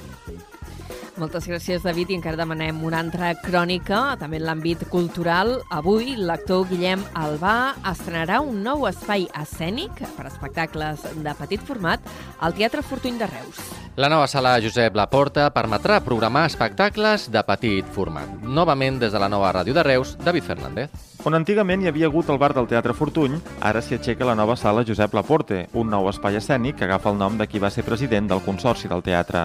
Moltes 1.22 1.46
gràcies, 1.46 1.84
David, 1.86 2.10
i 2.10 2.16
encara 2.18 2.40
demanem 2.40 2.80
una 2.82 2.98
altra 3.04 3.28
crònica, 3.38 4.16
també 4.18 4.40
en 4.40 4.48
l'àmbit 4.48 4.88
cultural. 4.90 5.52
Avui, 5.70 6.16
l'actor 6.18 6.64
Guillem 6.72 7.04
Albà 7.14 7.76
estrenarà 7.92 8.40
un 8.42 8.64
nou 8.66 8.88
espai 8.90 9.28
escènic 9.38 10.02
per 10.16 10.26
espectacles 10.32 11.06
de 11.22 11.36
petit 11.38 11.62
format 11.68 12.10
al 12.42 12.58
Teatre 12.58 12.82
Fortuny 12.82 13.22
de 13.22 13.30
Reus. 13.30 13.62
La 14.02 14.10
nova 14.10 14.26
sala 14.26 14.56
Josep 14.64 14.98
Laporta 14.98 15.52
permetrà 15.54 16.02
programar 16.02 16.48
espectacles 16.50 17.30
de 17.30 17.46
petit 17.46 17.94
format. 17.94 18.42
Novament, 18.42 18.98
des 18.98 19.14
de 19.14 19.22
la 19.22 19.30
nova 19.30 19.54
ràdio 19.54 19.78
de 19.78 19.86
Reus, 19.86 20.18
David 20.26 20.50
Fernández. 20.50 21.11
On 21.22 21.36
antigament 21.38 21.84
hi 21.84 21.88
havia 21.90 22.08
hagut 22.10 22.32
el 22.34 22.40
bar 22.42 22.50
del 22.58 22.66
Teatre 22.66 22.96
Fortuny, 22.98 23.36
ara 23.70 23.82
s'hi 23.86 23.94
aixeca 23.94 24.26
la 24.26 24.34
nova 24.34 24.56
sala 24.58 24.82
Josep 24.88 25.14
Laporte, 25.14 25.68
un 25.78 25.92
nou 25.94 26.10
espai 26.10 26.40
escènic 26.40 26.80
que 26.80 26.88
agafa 26.88 27.12
el 27.12 27.20
nom 27.20 27.38
de 27.38 27.46
qui 27.46 27.62
va 27.62 27.70
ser 27.70 27.86
president 27.86 28.32
del 28.32 28.42
Consorci 28.42 28.90
del 28.90 29.06
Teatre. 29.06 29.44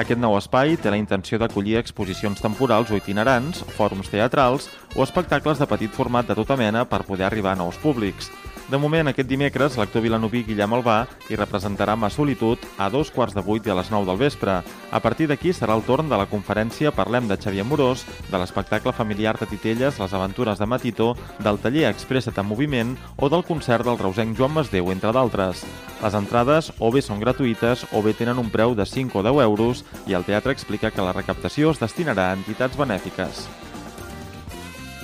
Aquest 0.00 0.20
nou 0.22 0.38
espai 0.38 0.78
té 0.80 0.88
la 0.88 0.96
intenció 0.96 1.36
d'acollir 1.36 1.76
exposicions 1.76 2.40
temporals 2.40 2.88
o 2.88 2.96
itinerants, 2.96 3.60
fòrums 3.76 4.08
teatrals 4.08 4.70
o 4.96 5.04
espectacles 5.04 5.60
de 5.60 5.68
petit 5.68 5.92
format 5.92 6.24
de 6.28 6.38
tota 6.38 6.56
mena 6.56 6.86
per 6.88 7.04
poder 7.04 7.28
arribar 7.28 7.52
a 7.52 7.60
nous 7.60 7.76
públics. 7.84 8.32
De 8.68 8.76
moment, 8.76 9.08
aquest 9.08 9.30
dimecres, 9.30 9.78
l'actor 9.80 10.02
vilanoví 10.04 10.42
Guillem 10.44 10.74
Albà 10.76 10.98
hi 11.30 11.36
representarà 11.40 11.94
Ma 11.96 12.10
Solitud 12.12 12.60
a 12.76 12.90
dos 12.92 13.08
quarts 13.08 13.32
de 13.32 13.40
vuit 13.40 13.64
i 13.64 13.70
a 13.72 13.76
les 13.78 13.88
nou 13.88 14.04
del 14.04 14.18
vespre. 14.20 14.58
A 14.92 14.98
partir 15.00 15.24
d'aquí 15.30 15.54
serà 15.56 15.72
el 15.72 15.86
torn 15.86 16.10
de 16.10 16.18
la 16.20 16.26
conferència 16.28 16.92
Parlem 16.92 17.30
de 17.30 17.38
Xavier 17.40 17.64
Morós, 17.64 18.02
de 18.28 18.36
l'espectacle 18.36 18.92
familiar 18.92 19.38
de 19.40 19.48
Titelles 19.48 19.96
Les 19.96 20.12
aventures 20.12 20.60
de 20.60 20.68
Matito, 20.68 21.14
del 21.40 21.56
taller 21.64 21.86
Expressa't 21.88 22.42
en 22.42 22.48
moviment 22.50 22.92
o 23.16 23.30
del 23.32 23.46
concert 23.48 23.88
del 23.88 23.96
reusenc 23.96 24.36
Joan 24.36 24.52
Masdeu, 24.58 24.92
entre 24.92 25.14
d'altres. 25.16 25.64
Les 26.02 26.18
entrades 26.20 26.68
o 26.78 26.90
bé 26.92 27.00
són 27.00 27.24
gratuïtes 27.24 27.86
o 27.96 28.02
bé 28.04 28.12
tenen 28.12 28.36
un 28.36 28.52
preu 28.52 28.76
de 28.76 28.84
5 28.84 29.16
o 29.16 29.24
10 29.24 29.46
euros 29.46 29.80
i 30.04 30.12
el 30.12 30.28
teatre 30.28 30.52
explica 30.52 30.92
que 30.92 31.08
la 31.08 31.16
recaptació 31.16 31.72
es 31.72 31.80
destinarà 31.80 32.28
a 32.28 32.36
entitats 32.36 32.76
benèfiques. 32.76 33.48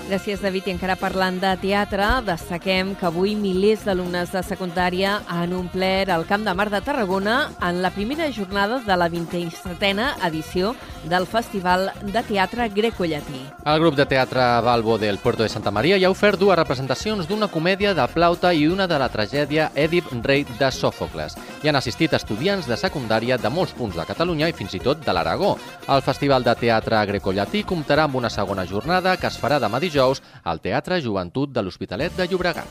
Gràcies, 0.05 0.43
David. 0.45 0.67
I 0.69 0.73
encara 0.75 0.99
parlant 1.01 1.39
de 1.41 1.51
teatre, 1.63 2.05
destaquem 2.27 2.91
que 3.01 3.07
avui 3.09 3.33
milers 3.41 3.87
d'alumnes 3.87 4.29
de 4.35 4.43
secundària 4.45 5.15
han 5.33 5.55
omplert 5.57 6.13
el 6.13 6.27
Camp 6.29 6.45
de 6.45 6.53
Mar 6.53 6.69
de 6.69 6.83
Tarragona 6.85 7.39
en 7.65 7.81
la 7.81 7.91
primera 7.95 8.29
jornada 8.33 8.83
de 8.85 8.99
la 9.01 9.09
27a 9.09 10.11
edició 10.29 10.75
del 11.09 11.25
Festival 11.27 11.89
de 12.03 12.23
Teatre 12.23 12.69
Greco-Llatí. 12.69 13.41
El 13.65 13.81
grup 13.81 13.97
de 13.97 14.05
teatre 14.05 14.45
Balbo 14.61 14.99
del 14.99 15.19
Puerto 15.19 15.43
de 15.43 15.49
Santa 15.49 15.73
Maria 15.73 15.99
ja 15.99 16.13
ha 16.13 16.15
ofert 16.15 16.39
dues 16.39 16.61
representacions 16.61 17.27
d'una 17.27 17.49
comèdia 17.49 17.95
de 17.97 18.09
plauta 18.13 18.53
i 18.53 18.69
una 18.69 18.87
de 18.87 19.01
la 19.01 19.09
tragèdia 19.09 19.71
Èdip, 19.75 20.13
rei 20.23 20.45
de 20.45 20.71
Sòfocles. 20.71 21.39
Hi 21.65 21.71
han 21.71 21.79
assistit 21.79 22.13
estudiants 22.13 22.67
de 22.69 22.77
secundària 22.77 23.39
de 23.41 23.49
molts 23.49 23.71
punts 23.73 23.95
de 23.97 24.05
Catalunya 24.05 24.51
i 24.51 24.53
fins 24.53 24.75
i 24.77 24.81
tot 24.85 24.99
de 25.01 25.13
l'Aragó. 25.17 25.55
El 25.89 26.03
Festival 26.05 26.45
de 26.45 26.53
Teatre 26.61 26.99
Greco-Llatí 27.09 27.63
comptarà 27.65 28.05
amb 28.05 28.19
una 28.21 28.29
segona 28.29 28.67
jornada 28.69 29.15
que 29.17 29.31
es 29.31 29.39
farà 29.41 29.57
demà 29.63 29.81
dijous 29.81 30.21
al 30.45 30.61
Teatre 30.61 30.99
Joventut 31.01 31.55
de 31.57 31.63
l'Hospitalet 31.65 32.13
de 32.21 32.27
Llobregat. 32.29 32.69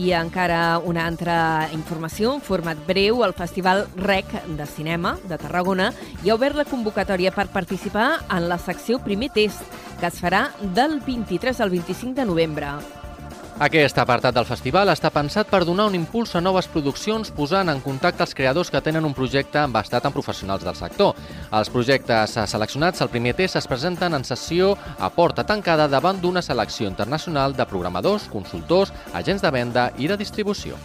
I 0.00 0.14
encara 0.16 0.78
una 0.80 1.04
altra 1.04 1.68
informació, 1.76 2.38
en 2.38 2.40
format 2.40 2.80
breu, 2.88 3.20
el 3.26 3.36
Festival 3.36 3.84
REC 4.00 4.32
de 4.56 4.64
Cinema 4.64 5.18
de 5.28 5.36
Tarragona 5.36 5.90
ja 6.22 6.32
ha 6.32 6.38
obert 6.40 6.56
la 6.56 6.64
convocatòria 6.64 7.34
per 7.36 7.50
participar 7.52 8.14
en 8.30 8.48
la 8.48 8.56
secció 8.56 8.96
Primer 9.04 9.28
Test, 9.36 9.60
que 10.00 10.08
es 10.08 10.22
farà 10.24 10.46
del 10.62 11.02
23 11.04 11.60
al 11.60 11.76
25 11.76 12.16
de 12.16 12.24
novembre. 12.32 12.72
Aquest 13.58 13.96
apartat 13.98 14.36
del 14.36 14.44
festival 14.46 14.86
està 14.92 15.10
pensat 15.10 15.48
per 15.50 15.64
donar 15.66 15.88
un 15.88 15.96
impuls 15.98 16.30
a 16.38 16.40
noves 16.40 16.68
produccions 16.70 17.32
posant 17.34 17.66
en 17.72 17.80
contacte 17.82 18.22
els 18.22 18.34
creadors 18.38 18.68
que 18.70 18.78
tenen 18.86 19.02
un 19.08 19.16
projecte 19.18 19.64
bastat 19.74 20.06
en 20.06 20.14
professionals 20.14 20.62
del 20.62 20.76
sector. 20.78 21.16
Els 21.50 21.70
projectes 21.74 22.36
seleccionats 22.52 23.02
al 23.02 23.10
primer 23.10 23.32
test 23.34 23.58
es 23.58 23.66
presenten 23.66 24.14
en 24.14 24.22
sessió 24.22 24.76
a 24.98 25.10
porta 25.10 25.42
tancada 25.42 25.88
davant 25.90 26.22
d'una 26.22 26.38
selecció 26.38 26.86
internacional 26.86 27.56
de 27.58 27.66
programadors, 27.66 28.28
consultors, 28.30 28.94
agents 29.12 29.42
de 29.42 29.50
venda 29.50 29.88
i 29.98 30.06
de 30.06 30.20
distribució. 30.22 30.78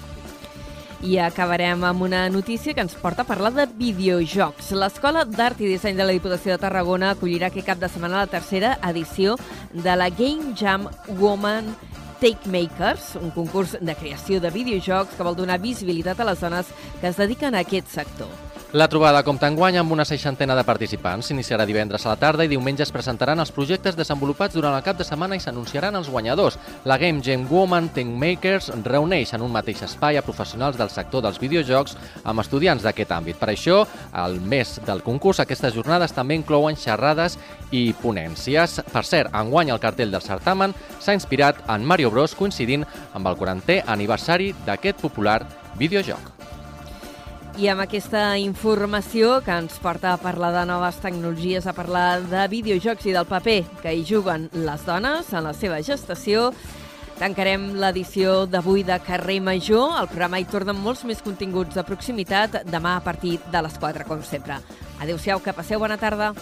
I 1.06 1.20
acabarem 1.20 1.84
amb 1.86 2.02
una 2.02 2.26
notícia 2.32 2.74
que 2.74 2.82
ens 2.82 2.98
porta 2.98 3.22
a 3.22 3.30
parlar 3.30 3.54
de 3.54 3.68
videojocs. 3.68 4.72
L'Escola 4.74 5.28
d'Art 5.30 5.62
i 5.62 5.70
Disseny 5.76 6.00
de 6.00 6.08
la 6.08 6.16
Diputació 6.16 6.56
de 6.56 6.62
Tarragona 6.66 7.14
acollirà 7.14 7.52
aquest 7.52 7.70
cap 7.70 7.78
de 7.78 7.92
setmana 7.92 8.24
la 8.24 8.34
tercera 8.34 8.80
edició 8.90 9.38
de 9.74 9.98
la 10.00 10.10
Game 10.10 10.56
Jam 10.58 10.88
Woman 11.20 11.76
Take 12.24 12.48
Makers, 12.48 13.18
un 13.20 13.34
concurs 13.36 13.74
de 13.84 13.96
creació 14.00 14.40
de 14.40 14.48
videojocs 14.48 15.18
que 15.18 15.26
vol 15.28 15.36
donar 15.36 15.58
visibilitat 15.60 16.22
a 16.24 16.30
les 16.30 16.40
dones 16.40 16.72
que 17.02 17.10
es 17.10 17.20
dediquen 17.20 17.52
a 17.52 17.66
aquest 17.68 17.92
sector. 17.92 18.32
La 18.74 18.88
trobada 18.90 19.20
compta 19.22 19.46
enguany 19.46 19.76
amb 19.78 19.92
una 19.94 20.02
seixantena 20.02 20.56
de 20.58 20.64
participants. 20.66 21.28
S'iniciarà 21.30 21.68
divendres 21.70 22.08
a 22.08 22.10
la 22.10 22.18
tarda 22.18 22.48
i 22.48 22.50
diumenge 22.50 22.82
es 22.82 22.92
presentaran 22.92 23.38
els 23.38 23.52
projectes 23.54 23.94
desenvolupats 23.94 24.58
durant 24.58 24.74
el 24.74 24.82
cap 24.82 24.98
de 24.98 25.06
setmana 25.06 25.38
i 25.38 25.44
s'anunciaran 25.44 25.94
els 26.00 26.10
guanyadors. 26.10 26.58
La 26.90 26.98
Game 26.98 27.22
Jam 27.22 27.46
Woman 27.52 27.92
Think 27.94 28.18
Makers 28.18 28.72
reuneix 28.82 29.36
en 29.38 29.46
un 29.46 29.54
mateix 29.54 29.84
espai 29.86 30.18
a 30.18 30.26
professionals 30.26 30.82
del 30.82 30.90
sector 30.90 31.22
dels 31.22 31.38
videojocs 31.38 31.94
amb 32.26 32.42
estudiants 32.42 32.82
d'aquest 32.82 33.14
àmbit. 33.14 33.38
Per 33.38 33.52
això, 33.54 33.84
al 34.10 34.40
mes 34.42 34.80
del 34.88 35.06
concurs, 35.06 35.44
aquestes 35.44 35.78
jornades 35.78 36.18
també 36.18 36.34
inclouen 36.42 36.74
xerrades 36.74 37.38
i 37.70 37.92
ponències. 38.02 38.80
Per 38.90 39.06
cert, 39.06 39.30
enguany 39.38 39.70
el 39.70 39.84
cartell 39.86 40.10
del 40.10 40.26
certamen 40.26 40.74
s'ha 40.98 41.14
inspirat 41.14 41.62
en 41.70 41.86
Mario 41.86 42.10
Bros 42.10 42.34
coincidint 42.34 42.90
amb 43.14 43.30
el 43.30 43.38
40è 43.38 43.84
aniversari 43.86 44.56
d'aquest 44.66 45.06
popular 45.06 45.44
videojoc. 45.78 46.43
I 47.54 47.68
amb 47.70 47.84
aquesta 47.84 48.34
informació 48.42 49.36
que 49.46 49.54
ens 49.54 49.76
porta 49.78 50.16
a 50.16 50.18
parlar 50.18 50.50
de 50.56 50.64
noves 50.66 50.96
tecnologies, 51.04 51.68
a 51.70 51.74
parlar 51.78 52.24
de 52.26 52.48
videojocs 52.50 53.06
i 53.06 53.14
del 53.14 53.28
paper 53.30 53.60
que 53.84 53.94
hi 53.94 54.02
juguen 54.10 54.48
les 54.56 54.86
dones 54.88 55.30
en 55.30 55.46
la 55.46 55.54
seva 55.54 55.78
gestació, 55.86 56.48
tancarem 57.20 57.70
l'edició 57.78 58.48
d'avui 58.50 58.82
de 58.88 58.98
Carrer 59.06 59.38
Major. 59.46 60.00
El 60.02 60.10
programa 60.10 60.42
hi 60.42 60.50
torna 60.50 60.74
molts 60.74 61.06
més 61.06 61.22
continguts 61.22 61.78
de 61.78 61.86
proximitat 61.86 62.64
demà 62.66 62.98
a 62.98 63.06
partir 63.06 63.38
de 63.46 63.62
les 63.68 63.78
4, 63.78 64.10
com 64.10 64.26
sempre. 64.26 64.58
Adéu-siau, 64.98 65.46
que 65.46 65.54
passeu 65.54 65.78
bona 65.80 66.02
tarda. 66.02 66.34